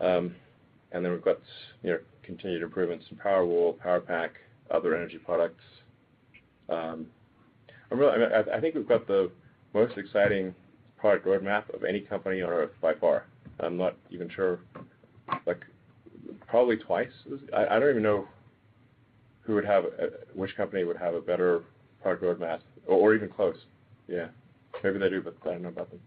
[0.00, 0.34] Um,
[0.92, 1.38] and then We've got
[2.22, 4.30] continued improvements in Powerwall, Powerpack,
[4.70, 5.62] other energy products.
[6.68, 7.06] Um,
[7.90, 9.30] I think we've got the
[9.74, 10.54] most exciting
[10.98, 13.24] product roadmap of any company on Earth by far.
[13.60, 14.60] I'm not even sure,
[15.46, 15.64] like
[16.46, 17.08] probably twice.
[17.56, 18.28] I don't even know
[19.48, 21.62] who would have uh, which company would have a better
[22.02, 23.56] product roadmap or even close.
[24.06, 24.26] Yeah.
[24.84, 26.00] Maybe they do, but I don't know about them.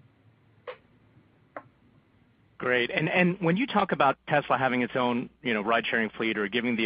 [2.59, 2.91] Great.
[2.91, 6.77] and When you talk about Tesla having its own ride-sharing fleet or giving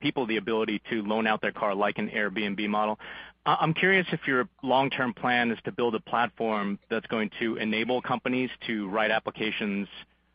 [0.00, 2.98] people the ability to loan out their car like an Airbnb model,
[3.44, 8.00] I'm curious if your long-term plan is to build a platform that's going to enable
[8.00, 9.86] companies to write applications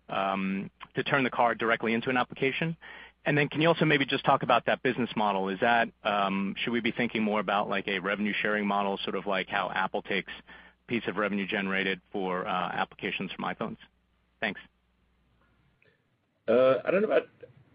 [0.09, 2.77] um, to turn the car directly into an application.
[3.25, 5.49] Can you also maybe just talk about that business model?
[5.49, 9.25] Is that um, Should we be thinking more about like a revenue-sharing model, sort of
[9.25, 13.77] like how Apple takes a piece of revenue generated for uh, applications from iPhones?
[14.41, 14.61] Thanks.
[16.47, 17.27] Uh, I don't know about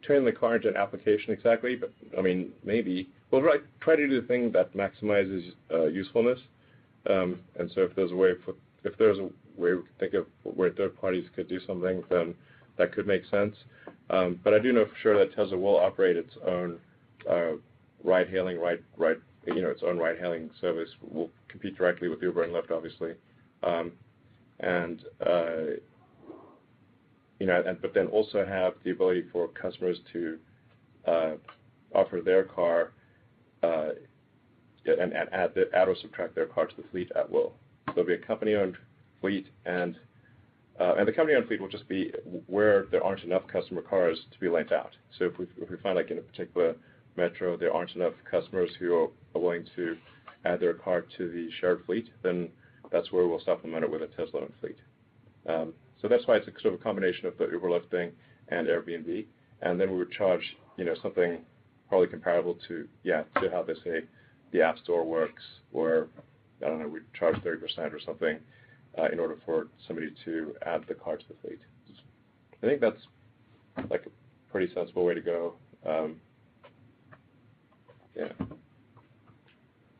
[0.07, 3.09] turning the car into an application exactly, but I mean, maybe.
[3.33, 3.43] We'll
[3.81, 6.39] try to do the thing that maximizes uh, usefulness.
[7.09, 12.03] Um, if there's a way we could think of where third parties could do something,
[12.09, 12.35] then
[12.77, 13.55] that could make sense.
[14.11, 16.79] Um, but I do know for sure that Tesla will operate its own
[17.31, 17.53] uh,
[18.03, 20.89] ride-hailing, you know, its own ride-hailing service.
[21.01, 23.13] will compete directly with Uber and Lyft, obviously.
[23.63, 23.93] Um,
[24.59, 25.63] and uh,
[27.39, 30.39] You know, and but then also have the ability for customers to
[31.07, 31.33] uh,
[31.95, 32.91] offer their car
[33.63, 35.51] and add
[35.89, 37.53] or subtract their car to the fleet at will.
[37.95, 38.77] There'll be a company-owned
[39.21, 39.95] fleet and
[40.81, 42.11] uh, and the company-owned fleet will just be
[42.47, 44.93] where there aren't enough customer cars to be lent out.
[45.19, 46.75] So if we, if we find, like, in a particular
[47.17, 49.97] metro, there aren't enough customers who are willing to
[50.47, 52.49] add their car to the shared fleet, then
[52.91, 54.79] that's where we'll supplement it with a Tesla-owned fleet.
[55.47, 58.13] Um, so that's why it's a sort of a combination of the Uber Lyft thing
[58.49, 59.27] and Airbnb.
[59.61, 60.41] And then we would charge,
[60.79, 61.41] you know, something
[61.91, 64.07] probably comparable to, yeah, to how they say
[64.53, 65.43] the App Store works,
[65.75, 66.09] or
[66.65, 67.61] I don't know, we charge 30%
[67.93, 68.39] or something
[68.99, 71.61] uh, in order for somebody to add the car to the fleet.
[72.61, 72.99] I think that's
[73.89, 75.55] like a pretty sensible way to go.
[75.87, 76.17] Um,
[78.17, 78.33] yeah.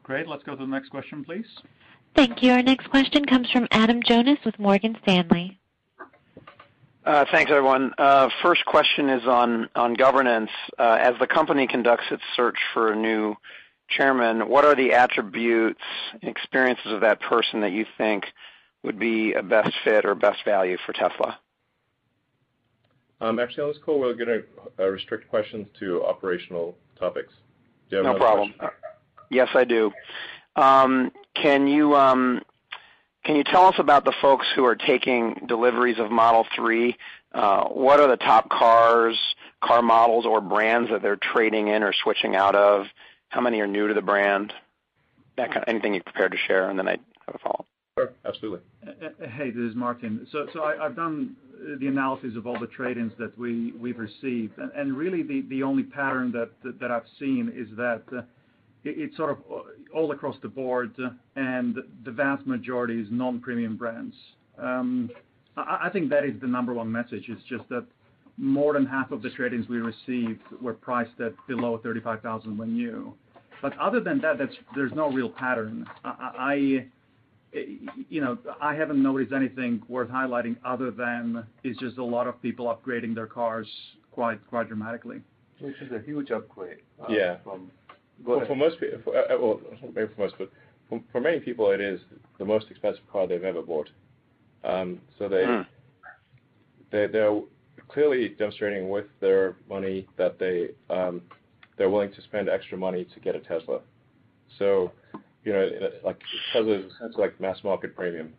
[0.03, 0.27] Great.
[0.27, 1.47] Let's go to the next question, please.
[2.17, 2.51] Thank you.
[2.51, 5.61] Our next question comes from Adam Jonas with Morgan Stanley.
[7.07, 7.93] Uh, thanks, everyone.
[7.97, 10.51] Uh, first question is on, on governance.
[10.77, 13.37] Uh, as the company conducts its search for a new
[13.89, 15.81] chairman, what are the attributes
[16.21, 18.25] and experiences of that person that you think
[18.83, 21.39] would be a best fit or best value for Tesla?
[23.21, 24.45] Um, actually, on this call, we're going to
[24.79, 27.35] uh, restrict questions to operational topics.
[27.91, 28.55] no problem.
[28.59, 28.69] Uh,
[29.29, 29.93] yes, I do.
[30.57, 32.41] Um, can you um,
[33.25, 36.97] can you tell us about the folks who are taking deliveries of Model 3?
[37.33, 39.19] Uh, what are the top cars,
[39.63, 42.87] car models, or brands that they're trading in or switching out of?
[43.29, 44.55] How many are new to the brand?
[45.37, 47.67] That kind of, anything you're prepared to share, and then I have a follow-up.
[48.01, 48.15] Sure.
[48.25, 48.61] Absolutely.
[48.87, 48.91] Uh,
[49.25, 50.27] uh, hey, this is Martin.
[50.83, 55.63] I've done uh, the analysis of all the trade-ins that we've received, and really the
[55.63, 58.03] only pattern that I've seen is that
[58.85, 59.39] it's sort of
[59.95, 60.95] all across the board,
[61.37, 64.15] and the vast majority is non-premium brands.
[64.59, 65.11] Um,
[65.57, 67.85] I think that is the number one message, is just that
[68.39, 73.13] more than half of the trade-ins we received were priced at below 35,000 when new.
[73.79, 74.39] Other than that,
[74.75, 75.85] there's no real pattern.
[76.05, 76.87] I
[78.61, 83.15] I haven't noticed anything worth highlighting other than it's just a lot of people upgrading
[83.15, 83.67] their cars
[84.13, 85.21] quite dramatically.
[85.61, 86.79] Which is a huge upgrade.
[87.03, 87.37] Uh, yeah.
[88.25, 89.61] Go uh, Well,
[89.95, 90.51] maybe for most, but
[91.13, 92.01] for many people, it is
[92.39, 93.89] the most expensive car they've ever bought.
[94.65, 95.61] Um, hmm.
[96.93, 97.41] They're
[97.89, 101.23] clearly demonstrating with their money that um,
[101.77, 103.81] they're willing to spend extra money to get a Tesla
[105.45, 105.69] you know,
[106.05, 108.33] like, because it's like mass market premium.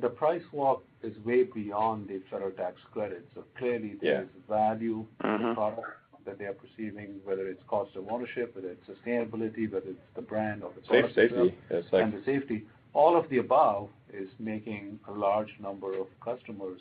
[0.00, 3.28] The price walk is way beyond the federal tax credit.
[3.34, 4.10] So clearly- Yeah...
[4.12, 5.28] there is value- Mm-hmm...
[5.28, 5.54] in the mm-hmm.
[5.54, 10.08] product that they are perceiving, whether it's cost of ownership, whether it's sustainability, whether it's
[10.14, 11.16] the brand or the product.
[11.16, 11.56] Safety.
[11.70, 12.66] It's like- The safety.
[12.94, 16.80] All of the above is making a large number of customers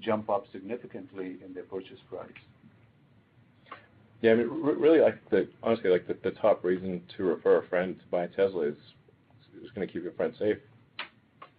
[0.00, 2.28] jump up significantly in their purchase price.
[4.22, 7.66] Yeah, I mean, really, like the honestly, like the, the top reason to refer a
[7.68, 8.76] friend to buy Tesla is
[9.62, 10.58] is going to keep your friend safe.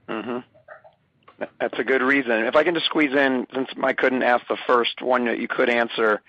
[0.08, 0.44] Mhm.
[1.60, 2.32] That's a good reason.
[2.46, 5.48] If I can just squeeze in, since I couldn't ask the first one that you
[5.48, 6.22] could answer,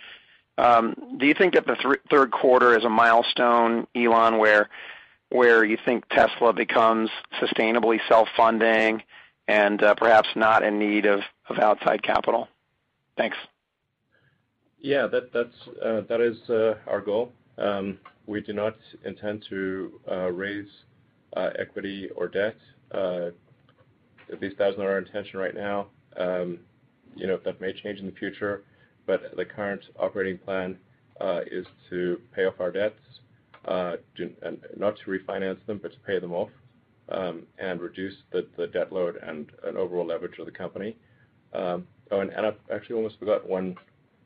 [0.56, 4.70] um, do you think that the th- third quarter is a milestone, Elon, where
[5.28, 7.10] where you think Tesla becomes
[7.40, 9.02] sustainably self-funding
[9.48, 12.48] and uh, perhaps not in need of, of outside capital?
[13.16, 13.36] Thanks.
[14.82, 15.50] Yeah, that
[15.84, 17.32] uh, is uh, our goal.
[17.56, 18.74] Um, we do not
[19.04, 20.66] intend to uh, raise
[21.56, 22.56] equity or debt.
[22.92, 25.86] At least that is not our intention right now.
[26.16, 26.58] Um,
[27.14, 28.64] you know, that may change in the future,
[29.06, 30.76] but the current operating plan
[31.48, 32.98] is to pay off our debts,
[33.68, 36.50] not to refinance them, but to pay them off,
[37.10, 40.96] um, and reduce the debt load and overall leverage of the company.
[41.52, 43.76] Oh, and I actually almost forgot one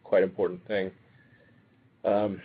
[0.06, 0.90] quite important thing.
[2.04, 2.40] Um,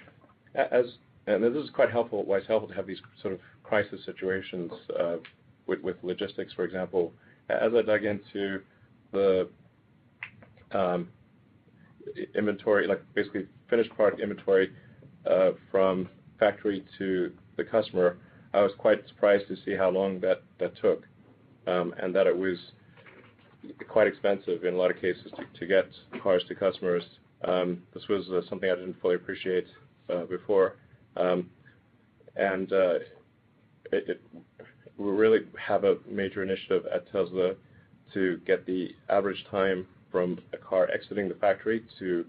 [0.56, 0.86] as
[1.28, 2.26] and this is quite helpful.
[2.26, 5.18] Why it's helpful to have these sort of crisis situations uh,
[5.68, 7.14] with, with logistics, for example.
[7.50, 8.62] As I dug into
[9.12, 9.48] the
[10.72, 11.10] um,
[12.36, 14.72] inventory, like basically finished product inventory
[15.30, 16.10] uh, from
[16.40, 18.18] factory to the customer,
[18.54, 21.04] I was quite surprised to see how long that, that took
[21.68, 22.58] um, and that it was
[23.88, 25.86] quite expensive in a lot of cases to, to get
[26.24, 27.04] cars to customers
[27.46, 29.66] um, this was uh, something I didn't fully appreciate
[30.10, 30.76] uh, before,
[31.18, 31.50] um,
[32.36, 32.94] and uh,
[33.92, 34.22] it, it,
[34.98, 37.54] we really have a major initiative at Tesla
[38.14, 42.26] to get the average time from a car exiting the factory to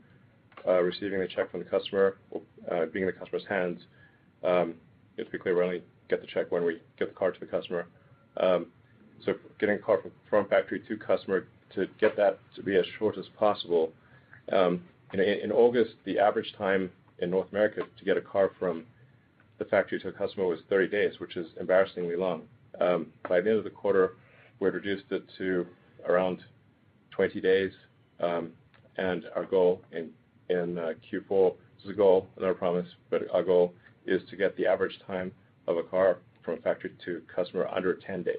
[0.67, 2.41] uh, receiving the check from the customer, or,
[2.71, 3.81] uh, being in the customer's hands.
[4.43, 4.75] Um,
[5.43, 7.87] clear, we only get the check when we get the car to the customer.
[8.39, 8.67] Um,
[9.27, 12.85] so getting a car from, from factory to customer to get that to be as
[12.99, 13.93] short as possible.
[14.53, 14.83] Um,
[15.15, 18.85] in August, the average time in North America to get a car from
[19.59, 22.43] the factory to a customer was 30 days, which is embarrassingly long.
[22.81, 24.13] Um, by the end of the quarter,
[24.59, 25.67] we had reduced it to
[26.09, 26.43] around
[27.11, 27.73] 20 days.
[28.21, 28.53] Um,
[28.99, 29.83] our goal
[30.49, 33.75] in uh, Q4, this is a goal, not a promise, but our goal
[34.07, 35.31] is to get the average time
[35.69, 38.37] of a car from factory to customer under 10 days.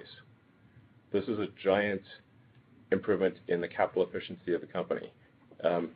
[1.12, 2.02] This is a giant
[2.92, 5.12] improvement in the capital efficiency of the company.
[5.64, 5.92] Um,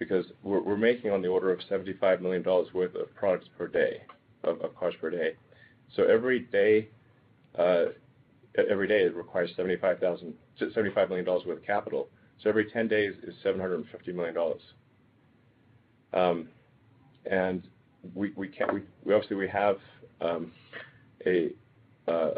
[0.00, 4.02] because we're, making on the order of $75 million worth of products per day,
[4.44, 5.34] of, cars per day.
[5.94, 6.88] So every day,
[7.58, 7.84] uh,
[8.70, 12.08] every day it requires 75000 $75 million worth of capital.
[12.42, 13.84] So every 10 days is $750
[14.14, 14.34] million.
[16.14, 16.48] Um,
[17.30, 17.62] and
[18.14, 18.32] we,
[19.04, 19.76] obviously we have
[20.22, 20.50] um,
[21.26, 21.30] uh,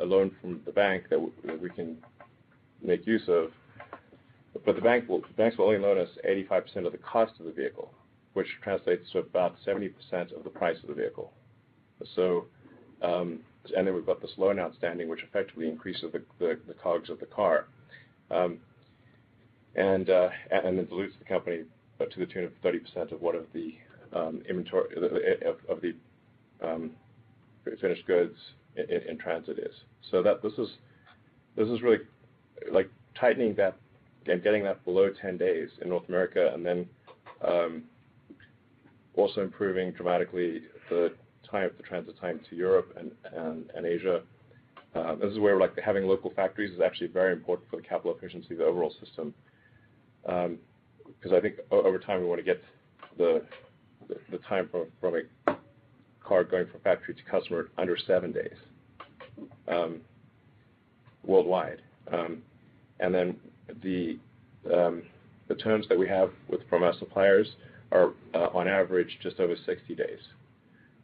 [0.03, 1.21] a, loan from the bank that
[1.61, 1.99] we can
[2.83, 3.51] make use of
[4.65, 5.09] but The banks
[5.59, 7.93] will only loan us 85% of the cost of the vehicle,
[8.35, 9.91] which translates to about 70%
[10.37, 11.33] of the price of the vehicle.
[13.03, 13.41] Um,
[13.77, 17.67] and then We've got this loan outstanding, which effectively increases the COGS of the car,
[18.31, 18.59] um,
[19.77, 20.07] uh, and
[20.79, 21.65] then dilutes the company
[22.11, 23.75] to the tune of 30% of what of the
[24.13, 24.95] um, inventory
[25.69, 25.95] of the
[27.81, 28.37] finished goods
[28.77, 29.73] in transit is.
[30.11, 30.59] So This
[31.69, 31.99] is really
[32.71, 33.77] like tightening that
[34.27, 36.87] and getting that below 10 days in North America, and then
[37.47, 37.83] um,
[39.15, 41.15] also improving dramatically the
[41.51, 42.97] transit time to Europe
[43.35, 44.23] and Asia.
[44.95, 48.53] Um, this is where having local factories is actually very important for the capital efficiency
[48.55, 49.35] of the overall system.
[50.23, 50.53] Because
[51.33, 52.63] um, I think over time, we want to get
[53.19, 53.43] the
[54.49, 54.71] time
[55.03, 55.53] from a
[56.27, 59.49] car going from factory to customer under seven days
[61.27, 61.81] worldwide.
[64.73, 65.03] Um,
[65.49, 66.31] the terms that we have
[66.69, 67.49] from our suppliers
[67.91, 70.19] are uh, on average just over 60 days.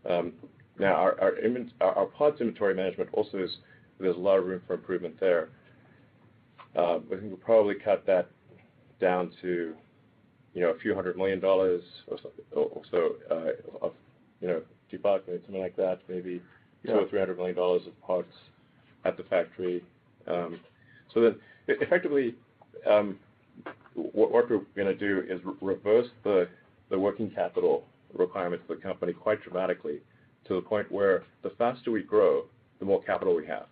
[0.08, 0.32] Um,
[0.78, 3.50] now our parts inventory management also is.
[4.00, 5.48] There's a lot of room for improvement there.
[6.76, 8.28] I uh, think we'll probably cut that
[9.00, 9.74] down to,
[10.54, 12.16] you know, a few hundred million dollars or
[12.92, 13.94] so uh, of,
[14.40, 14.62] you know,
[14.92, 16.40] debottlenecking, something like that, maybe
[16.86, 18.32] $200 million-$300 million of parts
[19.04, 19.82] at the factory.
[20.28, 20.60] Um,
[21.68, 22.36] effectively,
[22.86, 23.18] um,
[23.94, 26.48] what we're gonna do is reverse the
[26.90, 30.00] working capital requirements of the company quite dramatically
[30.46, 32.44] to the point where the faster we grow,
[32.78, 33.66] the more capital we have.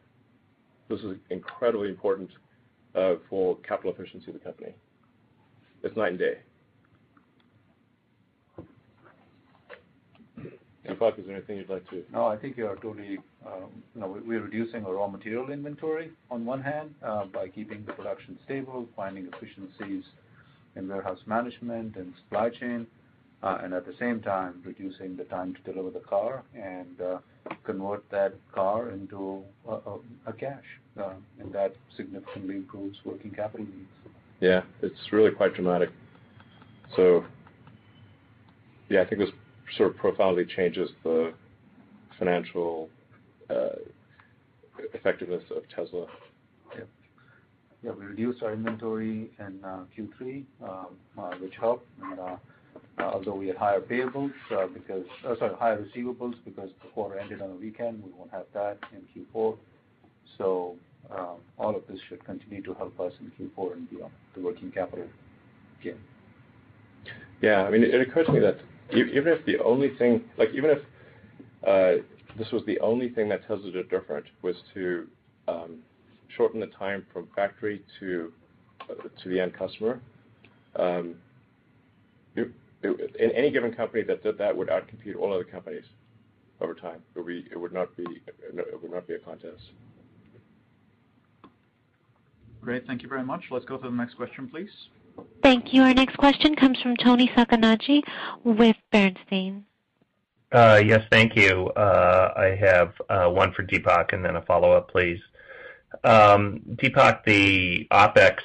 [0.89, 2.31] This is incredibly important
[2.95, 4.75] uh, for capital efficiency of the company.
[5.83, 6.37] It's night and day.
[10.87, 12.03] Deepak, is there anything you'd like to?
[12.13, 13.19] No, I think um, you are totally.
[13.95, 18.87] We're reducing our raw material inventory on one hand uh, by keeping the production stable,
[18.95, 20.05] finding efficiencies
[20.75, 22.87] in warehouse management and supply chain,
[23.43, 27.19] uh, and at the same time, reducing the time to deliver the car and uh,
[27.65, 29.43] convert that car into
[30.27, 30.65] a cash.
[31.53, 33.89] That significantly improves working capital needs.
[34.41, 34.63] Yeah.
[34.83, 35.91] It's really quite dramatic.
[38.91, 39.21] Yeah, I think
[39.77, 41.33] sort of profoundly changes the
[42.19, 42.89] financial
[43.51, 43.71] uh,
[44.95, 46.07] effectiveness of Tesla.
[47.83, 47.93] Yeah.
[47.93, 50.87] We reduced our inventory in uh, Q3, um,
[51.19, 51.87] uh, which helped.
[52.99, 54.33] Although we had higher receivables
[54.75, 55.05] because
[55.37, 59.57] the quarter ended on a weekend, we won't have that in Q4.
[61.09, 64.73] Um, all of this should continue to help us in Q4 and beyond, the working
[64.73, 65.07] capital
[65.83, 65.97] gain.
[67.43, 67.63] Yeah.
[67.65, 68.57] I mean, It occurs to me that
[68.93, 70.79] even if the only thing, like even if
[71.67, 72.03] uh,
[72.39, 75.07] this was the only thing that Tesla did different was to
[75.49, 75.79] um,
[76.37, 78.33] shorten the time from factory to
[78.89, 80.01] uh, to the end customer.
[80.77, 81.17] Um,
[82.37, 82.49] it,
[82.83, 85.85] it, in any given company that did that would outcompete all other companies
[86.61, 87.03] over time.
[87.15, 89.63] It would, be, it would not be it would not be a contest.
[92.63, 92.87] Great.
[92.87, 93.45] Thank you very much.
[93.51, 94.71] Let's go to the next question, please.
[95.43, 95.83] Thank you.
[95.83, 98.03] Our next question comes from Toni Sacconaghi
[98.45, 99.65] with Bernstein.
[100.53, 101.69] Uh, yes, thank you.
[101.71, 105.21] Uh, I have uh, one for Deepak and then a follow-up, please.
[106.05, 108.39] Um, Deepak, the OpEx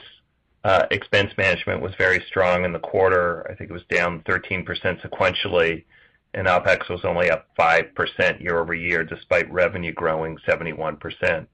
[0.92, 3.50] expense management was very strong in the quarter.
[3.50, 4.66] I think it was down 13%
[5.02, 5.86] sequentially,
[6.34, 11.48] and OpEx was only up 5% year-over-year, despite revenue growing 71%.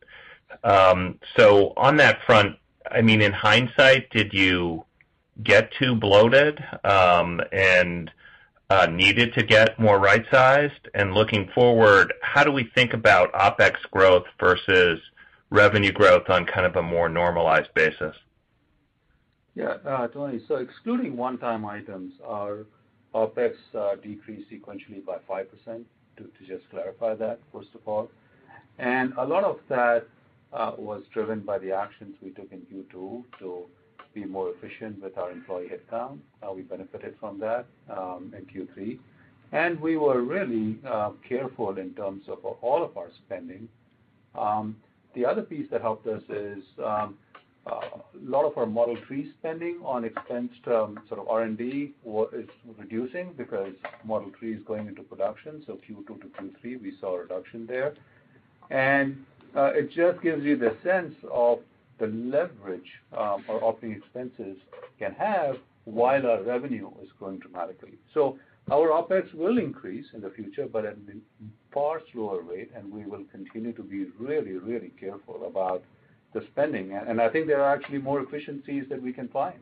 [0.63, 2.55] Um, on that front,
[2.95, 4.83] in hindsight, did you
[5.43, 8.11] get too bloated um, and
[8.69, 10.87] uh, needed to get more right-sized?
[10.93, 14.99] And Looking forward, how do we think about OpEx growth versus
[15.49, 18.15] revenue growth on kind of a more normalized basis?
[19.55, 19.75] Yeah.
[19.85, 22.65] Uh, Toni, So excluding one-time items, our
[23.15, 25.45] OpEx uh, decreased sequentially by 5%,
[26.17, 28.09] to just clarify that, first of all.
[28.79, 30.07] and A lot of that
[30.51, 33.65] was driven by the actions we took in Q2 to
[34.21, 36.17] be more efficient with our employee headcount.
[36.41, 37.65] Uh, we benefited from that
[37.95, 38.97] um, in Q3.
[39.51, 43.69] and We were really uh, careful in terms of all of our spending.
[44.37, 44.75] Um,
[45.13, 47.17] the other piece that helped us is um,
[47.71, 48.01] uh, a
[48.35, 51.91] lot of our Model 3 spending on expensed sort of R&D
[52.41, 52.49] is
[52.79, 55.63] reducing because Model 3 is going into production.
[55.67, 57.93] So Q2 to Q3, we saw a reduction there.
[58.71, 59.17] and
[59.55, 61.59] It just gives you the sense of
[61.99, 62.87] the leverage
[63.17, 64.57] um, our operating expenses
[64.99, 67.93] can have while our revenue is growing dramatically.
[68.69, 71.13] Our OpEx will increase in the future, but at a
[71.73, 75.83] far slower rate, and we will continue to be really, really careful about
[76.33, 76.93] the spending.
[76.93, 79.55] I think there are actually more efficiencies that we can find.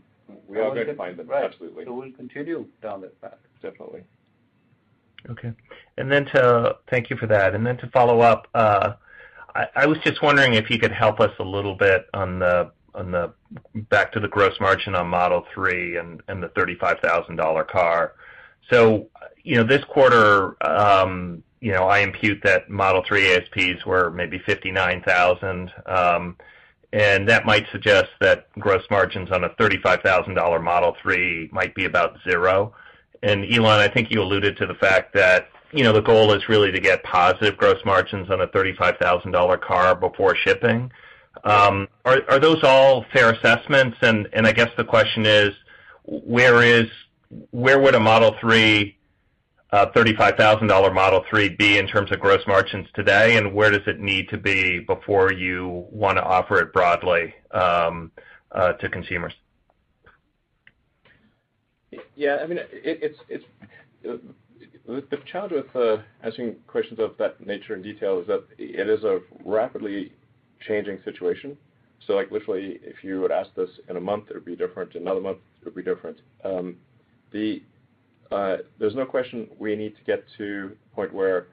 [0.47, 1.85] We are going to find them, absolutely.
[1.85, 1.93] Right.
[1.95, 3.37] We'll continue down that path.
[3.61, 4.01] Definitely.
[5.29, 5.51] Okay.
[6.89, 7.51] Thank you for that.
[7.51, 8.93] To follow up, uh,
[9.75, 12.71] I was just wondering if you could help us a little bit on the
[13.89, 18.13] back to the gross margin on Model 3 and the $35,000 car.
[18.71, 24.39] you know, This quarter, um, you know, I impute that Model 3 ASPs were maybe
[24.39, 26.35] $59,000, um,
[26.91, 32.17] and that might suggest that gross margins on a $35,000 Model 3 might be about
[32.29, 32.73] zero.
[33.23, 36.71] Elon, I think you alluded to the fact that you know, the goal is really
[36.71, 40.89] to get positive gross margins on a $35,000 car before shipping.
[41.43, 43.97] Um, are those all fair assessments?
[44.01, 45.53] I guess the question is,
[46.05, 46.55] where
[47.81, 48.95] would a Model 3,
[49.71, 53.99] uh, $35,000 Model 3 be in terms of gross margins today, and where does it
[53.99, 58.11] need to be before you wanna offer it broadly um,
[58.53, 59.33] uh, to consumers?
[62.15, 63.17] Yeah, I mean, it's
[64.87, 69.03] the challenge with uh, answering questions of that nature in detail is that it is
[69.03, 70.11] a rapidly
[70.67, 71.57] changing situation.
[72.05, 74.93] So like literally, if you would ask this in a month, it would be different.
[74.93, 76.17] Another month, it would be different.
[76.43, 76.75] Um,
[77.33, 77.61] the
[78.31, 81.47] uh, there's no question we need to get to the point where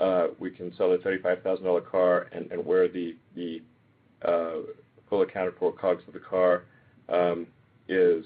[0.00, 3.62] uh, we can sell a $35,000 car and, and where the, the
[4.26, 4.62] uh,
[5.08, 6.64] full accounted for cogs of the car
[7.08, 7.46] um,
[7.88, 8.24] is,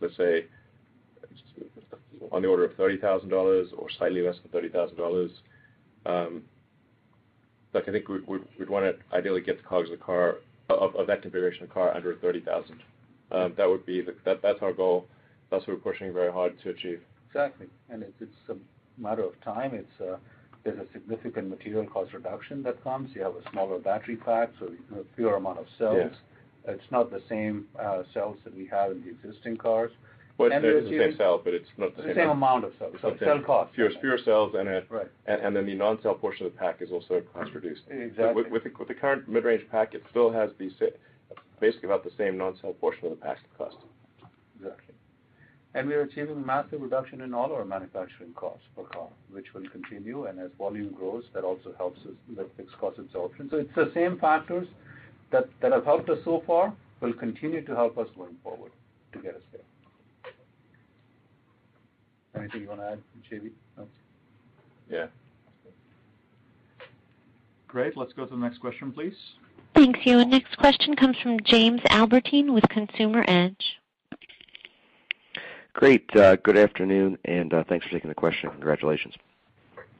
[0.00, 0.44] let's say,
[2.32, 5.28] on the order of $30,000 or slightly less than $30,000.
[6.04, 6.42] Like, um,
[7.74, 9.90] I think we'd wanna ideally get the COGS
[10.70, 12.70] of that configuration of car under $30,000.
[13.32, 14.40] Um, that would be that.
[14.40, 15.08] That's our goal.
[15.50, 17.00] That's what we're pushing very hard to achieve.
[17.28, 17.66] Exactly.
[17.90, 18.54] and It's a
[19.00, 19.84] matter of time.
[20.00, 20.16] Uh,
[20.62, 23.10] there's a significant material cost reduction that comes.
[23.14, 24.68] You have a smaller battery pack, so
[25.16, 26.12] fewer amount of cells.
[26.64, 26.72] Yeah.
[26.74, 29.90] It's not the same uh, cells that we have in the existing cars.
[30.38, 32.08] Well, it's the same cell, but it's not the same.
[32.10, 32.94] The same amount of cells.
[33.00, 33.74] So cell cost.
[33.74, 35.08] Fewer cells and a- Right.
[35.26, 37.82] The non-cell portion of the pack is also cost reduced.
[37.88, 38.42] Exactly.
[38.42, 40.70] With the current mid-range pack, it still has the
[41.58, 43.76] basically about the same non-cell portion of the pack cost.
[44.56, 44.94] Exactly.
[45.74, 50.24] We are achieving massive reduction in all our manufacturing costs per car, which will continue,
[50.24, 53.50] and as volume grows, that also helps us with fixed cost absorption.
[53.50, 54.68] So It's the same factors
[55.30, 58.72] that have helped us so far will continue to help us going forward
[59.12, 59.60] to get us there.
[62.38, 62.98] Anything you want to add,
[63.32, 63.50] JB?
[63.78, 63.86] No.
[64.90, 65.06] Yeah.
[67.68, 67.96] Great.
[67.96, 69.14] Let's go to the next question, please.
[69.74, 70.24] Thanks, you.
[70.24, 73.78] next question comes from James Albertine with Consumer Edge.
[75.74, 76.08] Great.
[76.16, 78.50] Uh, good afternoon, and uh, thanks for taking the question.
[78.50, 79.14] Congratulations.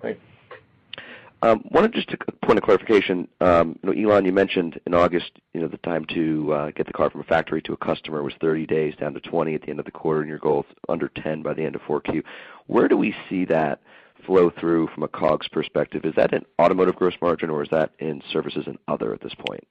[0.01, 0.20] Thanks.
[1.43, 3.28] Um, wanted just a point of clarification.
[3.41, 7.11] Um, Elon, you mentioned in August, you know, the time to uh, get the car
[7.11, 9.78] from a factory to a customer was 30 days down to 20 at the end
[9.78, 12.22] of the quarter, and your goal is under 10 by the end of 4Q.
[12.68, 13.80] Where do we see that
[14.24, 16.07] flow through from a COGS perspective?
[16.07, 19.34] Is that an automotive gross margin, or is that in services and other at this
[19.47, 19.64] point?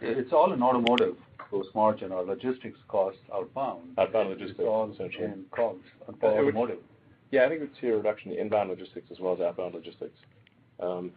[0.00, 2.10] It's all in automotive gross margin.
[2.10, 3.92] Our logistics costs outbound.
[3.96, 4.58] Outbound logistics.
[4.58, 6.78] It's all in COGS automotive.
[7.34, 10.16] Yeah, I think we'd see a reduction in inbound logistics as well as outbound logistics.
[10.78, 11.10] Um,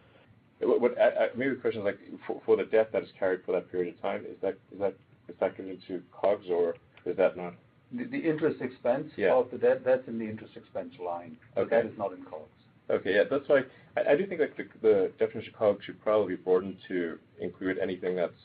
[0.59, 3.51] what, I, maybe the question is like, for, for the debt that is carried for
[3.51, 4.95] that period of time, is that is that
[5.29, 6.73] is going into COGS or
[7.05, 7.53] is that not?
[7.91, 9.31] The, the interest expense yeah.
[9.31, 11.37] of the debt, that's in the interest expense line.
[11.55, 11.69] Okay.
[11.83, 12.49] That is not in COGS.
[12.89, 13.13] Okay.
[13.13, 13.61] Yeah, that's why
[13.95, 17.19] I, I do think like the, the definition of COGS should probably be broadened to
[17.39, 18.41] include anything that's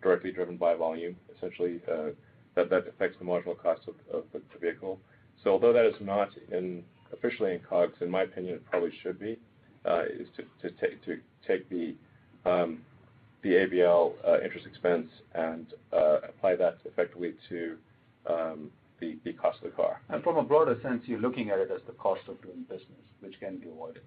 [0.00, 2.10] directly driven by volume, essentially, uh,
[2.54, 5.00] that that affects the marginal cost of, of the vehicle.
[5.42, 6.82] So Although that is not in
[7.12, 9.38] officially in COGS, in my opinion, it probably should be,
[9.88, 10.26] uh, is
[10.62, 11.94] to take the
[12.44, 12.78] um,
[13.44, 17.76] ABL uh, interest expense and uh, apply that effectively to
[18.28, 20.00] um, the cost of the car.
[20.24, 22.88] From a broader sense, you're looking at it as the cost of doing business,
[23.20, 24.02] which can be avoided.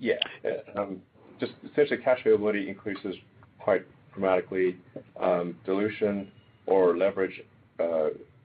[0.00, 0.14] Yeah.
[0.74, 1.00] Um,
[1.38, 3.14] just essentially cash availability increases
[3.60, 4.76] quite dramatically.
[5.66, 6.26] Dilution
[6.66, 7.40] or leverage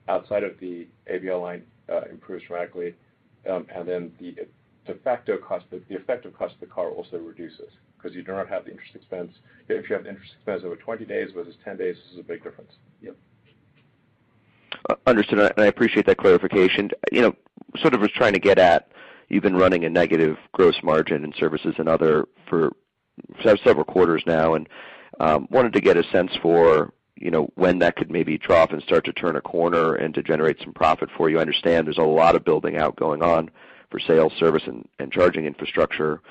[0.07, 1.63] outside of the ABL line
[2.11, 2.93] improves dramatically.
[3.49, 3.67] Um,
[4.19, 4.35] the
[4.87, 5.81] effective cost of
[6.59, 9.31] the car also reduces because you do not have the interest expense.
[9.69, 12.43] If you have interest expense over 20 days versus 10 days, this is a big
[12.43, 12.71] difference.
[13.01, 13.15] Yep.
[14.89, 15.51] Uh, understood.
[15.57, 16.89] I appreciate that clarification.
[17.81, 18.89] Sort of was trying to get at,
[19.29, 22.69] you've been running a negative gross margin in services and other for
[23.43, 24.67] several quarters now, and
[25.19, 26.93] um, wanted to get a sense for
[27.55, 30.73] when that could maybe trough and start to turn a corner and to generate some
[30.73, 31.37] profit for you.
[31.37, 33.49] I understand there's a lot of building out going on
[33.89, 36.21] for sales, service, and charging infrastructure.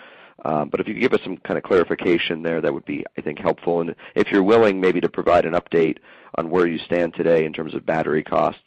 [0.44, 3.22] Um, if you could give us some kind of clarification there, that would be, I
[3.22, 3.88] think, helpful.
[4.14, 5.98] If you're willing, maybe to provide an update
[6.36, 8.58] on where you stand today in terms of battery costs.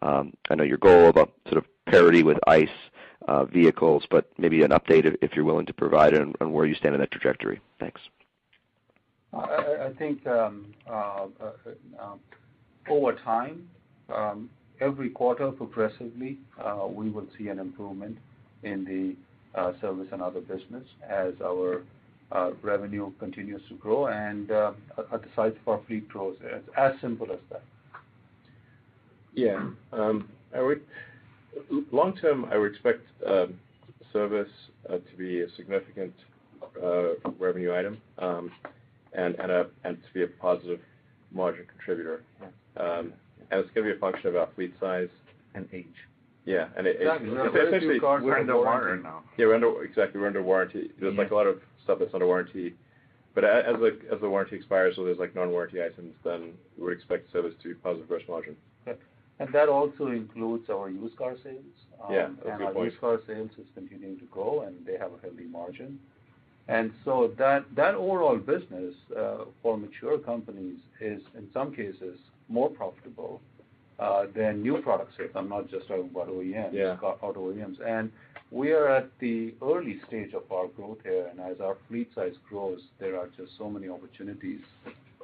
[0.00, 1.14] Um, I know your goal of
[1.46, 2.68] sort of parity with ICE
[3.28, 6.94] uh, vehicles, but maybe an update, if you're willing to provide, on where you stand
[6.94, 7.60] in that trajectory.
[7.78, 8.00] Thanks.
[9.34, 10.92] I think um, uh,
[11.42, 11.52] uh,
[12.00, 12.14] uh,
[12.90, 13.68] over time,
[14.14, 16.38] um, every quarter progressively,
[16.94, 18.18] we will see an improvement
[18.62, 21.82] in the service and other business as our
[22.62, 24.74] revenue continues to grow and the
[25.34, 26.36] size of our fleet grows.
[26.42, 27.62] It's as simple as that.
[29.34, 29.70] Yeah.
[29.94, 30.28] Um,
[31.90, 33.00] long term, I would expect
[34.12, 34.50] service
[34.90, 36.12] to be a significant
[37.40, 37.96] revenue item
[39.14, 40.80] and to be a positive
[41.32, 42.22] margin contributor.
[42.40, 42.82] Yeah.
[42.98, 43.12] Um,
[43.50, 45.08] it's going to be a function of our fleet size.
[45.72, 45.84] Age.
[46.46, 46.68] Yeah.
[46.78, 46.86] Age.
[47.00, 47.30] Exactly.
[47.30, 49.22] Essentially, we're under warranty now.
[49.36, 49.50] Yeah,
[49.84, 50.20] exactly.
[50.20, 50.90] We're under warranty.
[50.98, 52.74] There's like a lot of stuff that's under warranty.
[53.34, 57.68] but As the warranty expires so there's non-warranty items, then we would expect service to
[57.68, 58.56] be positive gross margin.
[59.52, 61.56] That also includes our used car sales.
[62.10, 62.76] Yeah, that's a um, good point.
[62.76, 65.98] Our used car sales is continuing to grow, and they have a healthy margin.
[66.68, 73.40] That overall business uh, for mature companies is, in some cases, more profitable
[73.98, 75.30] uh, than new product sales.
[75.34, 76.72] I'm not just talking about OEMs.
[76.72, 76.96] Yeah.
[77.02, 78.10] Auto OEMs.
[78.50, 82.34] We are at the early stage of our growth here, and as our fleet size
[82.50, 84.60] grows, there are just so many opportunities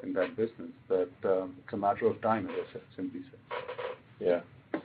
[0.02, 3.58] in that business that um, it's a matter of time, as I simply said.
[4.18, 4.80] Yeah.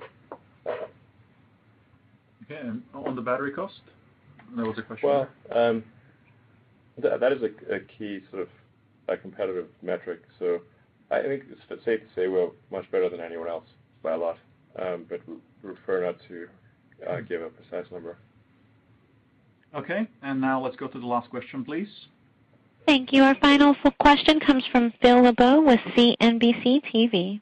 [2.44, 2.70] Okay.
[2.94, 3.80] On the battery cost?
[4.58, 5.08] There was a question.
[5.10, 5.84] Well, um,
[6.98, 8.48] that is a key sort
[9.10, 10.22] of competitive metric.
[10.38, 10.62] So
[11.10, 13.66] I think it's safe to say we're much better than anyone else
[14.04, 14.38] by a lot.
[14.80, 15.22] Um, but
[15.62, 16.50] Prefer not to
[17.08, 18.18] uh, give a precise number.
[19.74, 20.08] Okay.
[20.22, 21.88] And Now let's go to the last question, please.
[22.86, 23.24] Thank you.
[23.24, 27.40] Our final question comes from Phil LeBeau with CNBC-TV.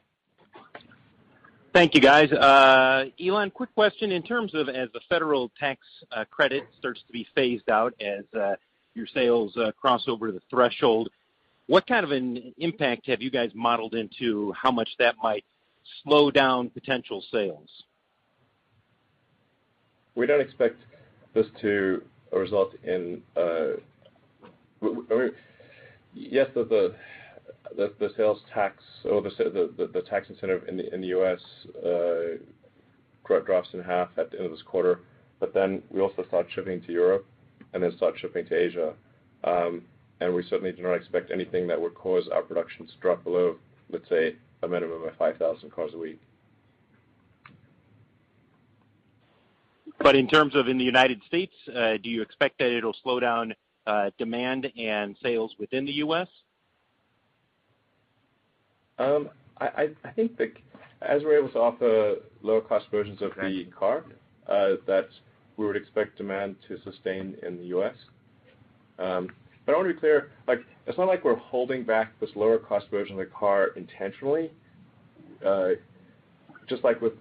[1.74, 2.30] Thank you, guys.
[2.30, 4.12] Uh, Elon, quick question.
[4.12, 5.80] In terms of as the federal tax
[6.12, 8.24] uh, credit starts to be phased out as
[8.94, 11.08] your sales uh, cross over the threshold.
[11.66, 15.44] What kind of an impact have you guys modeled into how much that might
[16.04, 17.68] slow down potential sales?
[20.14, 20.76] We don't expect
[21.34, 23.22] this to result in.
[23.36, 23.76] Uh,
[26.14, 26.92] yes, the
[27.74, 31.40] the sales tax or the the tax incentive in the U.S.
[31.82, 35.00] Uh, drops in half at the end of this quarter,
[35.40, 37.24] but then we also start shipping to Europe
[37.72, 38.92] and then start shipping to Asia.
[39.44, 39.82] Um,
[40.20, 43.56] and we certainly do not expect anything that would cause our production to drop below,
[43.90, 46.20] let's say, a minimum of 5,000 cars a week.
[50.00, 53.20] But in terms of in the United States, uh, do you expect that it'll slow
[53.20, 53.54] down
[53.86, 56.28] uh, demand and sales within the U.S.?
[58.98, 60.52] Um, I, think that
[61.02, 64.04] as we're able to offer lower cost versions of the car,
[64.48, 65.08] uh, that
[65.56, 67.94] we would expect demand to sustain in the U.S.
[68.98, 69.28] Um,
[69.68, 73.12] I want to be clear, it's not like we're holding back this lower cost version
[73.18, 74.50] of the car intentionally.
[75.44, 75.70] Uh,
[76.68, 77.12] just like with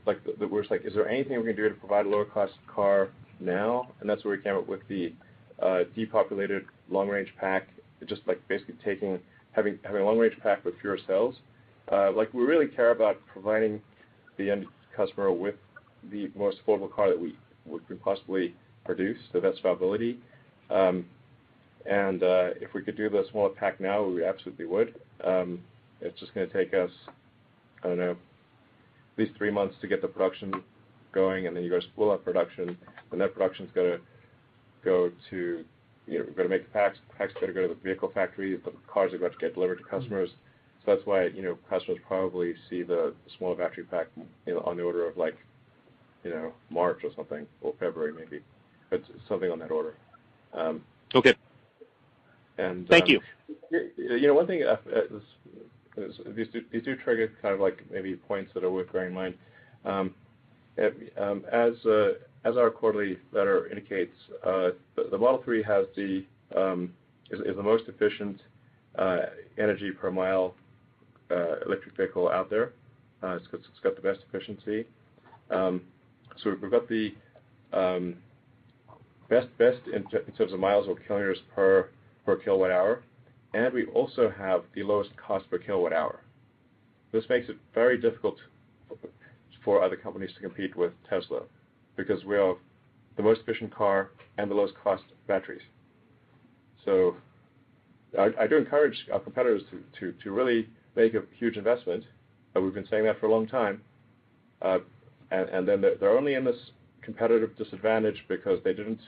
[0.49, 3.09] we're like, is there anything we can do to provide a lower cost car
[3.39, 3.91] now?
[4.03, 5.13] That's where we came up with the
[5.61, 7.67] uh, depopulated long range pack,
[8.07, 9.19] just like basically
[9.51, 11.36] having a long range pack with fewer cells.
[11.91, 13.82] Uh, we really care about providing
[14.38, 14.65] the end
[14.95, 15.55] customer with
[16.11, 17.36] the most affordable car that we
[17.66, 18.53] we could possibly
[18.86, 20.20] produce, the best probability.
[20.70, 21.05] Um,
[21.86, 24.95] and uh, if we could do the smaller pack now, we absolutely would.
[25.24, 25.59] Um,
[25.99, 26.91] it's just going to take us,
[27.84, 30.53] I don't know, at least three months to get the production
[31.12, 32.78] going, and then you got to spool up production,
[33.12, 33.99] and that production's got to
[34.86, 35.66] go to,
[36.07, 38.09] you know, we've got to make the packs, packs got to go to the vehicle
[38.14, 40.30] factory, the cars are going to get delivered to customers.
[40.30, 40.38] Mm-hmm.
[40.86, 44.07] So that's why, you know, customers probably see the smaller battery pack
[44.47, 45.36] you know, on the order of like
[46.24, 48.41] you know, March or something, or February maybe.
[48.89, 49.95] but something on that order.
[50.53, 50.82] Um,
[51.15, 51.34] okay.
[52.57, 53.19] And, Thank um, you.
[53.97, 56.01] You know, one thing, uh, uh,
[56.36, 59.36] these do trigger kind of like maybe points that are worth bearing in mind.
[59.86, 60.13] Um,
[60.78, 61.36] eh, uh,
[62.43, 64.13] as our quarterly letter indicates,
[64.43, 66.26] the Model 3 is
[67.55, 68.41] the most efficient
[69.57, 70.53] energy per mile
[71.32, 72.74] electric vehicle out there.
[73.24, 73.47] It's
[73.82, 74.86] got the best efficiency.
[76.45, 77.11] We've got the
[77.73, 78.15] um,
[79.29, 79.47] best
[79.93, 80.03] in
[80.36, 81.89] terms of miles or kilometers per
[82.43, 83.03] kilowatt hour,
[83.53, 86.19] and we also have the lowest cost per kilowatt hour.
[87.11, 88.36] This makes it very difficult
[89.63, 91.41] for other companies to compete with Tesla
[91.97, 92.55] because we have
[93.17, 95.61] the most efficient car and the lowest cost batteries.
[96.88, 99.61] I do encourage our competitors
[99.99, 102.03] to really make a huge investment,
[102.55, 103.82] we've been saying that for a long time,
[104.61, 104.79] uh,
[105.32, 106.55] and then they're, they're only in this
[107.01, 108.99] competitive disadvantage because they didn't,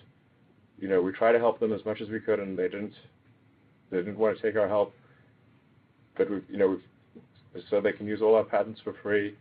[0.79, 2.93] you know, we try to help them as much as we could, and they didn't,
[3.91, 4.93] they didn't want to take our help.
[6.17, 6.69] But we, you know,
[7.55, 9.35] we've, so they can use all our patents for free.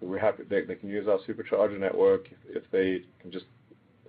[0.00, 3.46] we have they, they can use our supercharger network if, if they can just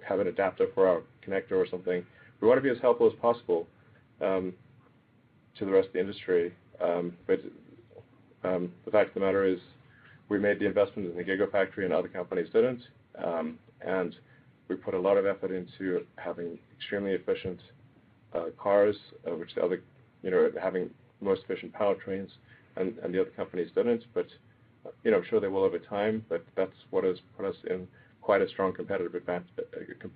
[0.05, 2.03] have an adapter for our connector or something.
[2.41, 3.67] We want to be as helpful as possible
[4.21, 4.53] um,
[5.59, 6.53] to the rest of the industry.
[6.83, 7.39] Um, but
[8.43, 9.59] um, the fact of the matter is,
[10.30, 12.82] we made the investment in the Gigafactory and other companies didn't.
[13.24, 14.15] Um, and
[14.67, 17.59] we put a lot of effort into having extremely efficient
[18.34, 18.95] uh, cars,
[19.28, 19.82] uh, which the other,
[20.21, 20.89] you know, having
[21.21, 22.30] most efficient powertrains
[22.76, 24.03] and the other companies didn't.
[24.13, 24.28] But
[25.03, 27.88] You know, I'm sure they will over time, but that's what has put us in
[28.21, 29.39] quite a strong competitive uh,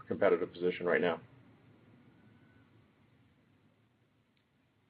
[0.07, 1.19] competitive position right now.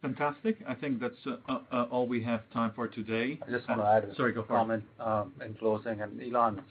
[0.02, 0.58] Fantastic.
[0.68, 3.40] I think that's uh, uh, uh, all we have time for today.
[3.48, 4.16] I just want to add.
[4.16, 4.58] Sorry, go for it.
[4.60, 6.62] Comment um, in closing, and Elon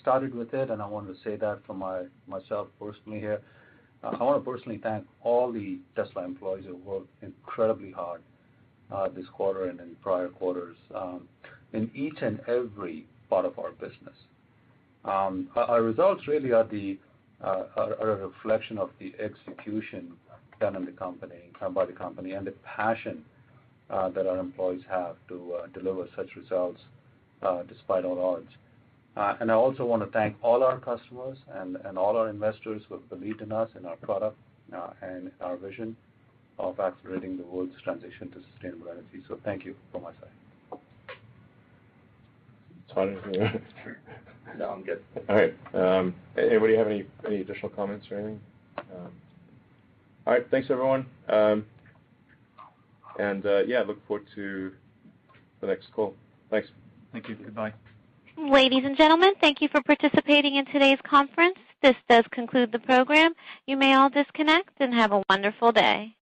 [0.00, 1.74] started with it, and I want to say that for
[2.26, 3.40] myself personally here.
[4.02, 8.20] I want to personally thank all the Tesla employees who worked incredibly hard
[9.14, 11.26] this quarter and in prior quarters um,
[11.72, 14.14] in each and every part of our business.
[15.06, 16.66] Um, our results really are
[17.42, 20.12] a reflection of the execution
[20.64, 23.22] done in the company, uh, by the company, and the passion
[23.90, 26.80] uh, that our employees have to uh, deliver such results
[27.68, 28.48] despite all odds.
[29.16, 33.42] I also want to thank all our customers and all our investors who have believed
[33.42, 34.34] in us and our product
[35.02, 35.94] and our vision
[36.58, 39.22] of accelerating the world's transition to sustainable energy.
[39.44, 40.80] Thank you from my side.
[42.94, 43.10] Todd?
[44.58, 45.02] No, I'm good.
[45.28, 45.54] All right.
[45.74, 47.04] Um, anybody have any
[47.42, 48.40] additional comments or anything?
[48.78, 49.12] Um,
[50.26, 50.46] all right.
[50.50, 51.06] Thanks, everyone.
[51.28, 51.66] Um,
[53.18, 54.72] and uh, Yeah, look forward to
[55.60, 56.14] the next call.
[56.50, 56.68] Thanks.
[57.12, 57.34] Thank you.
[57.36, 57.72] Goodbye.
[58.36, 61.56] Ladies and gentlemen, thank you for participating in today's conference.
[61.82, 63.32] This does conclude the program.
[63.66, 66.16] You may all disconnect, and have a wonderful day.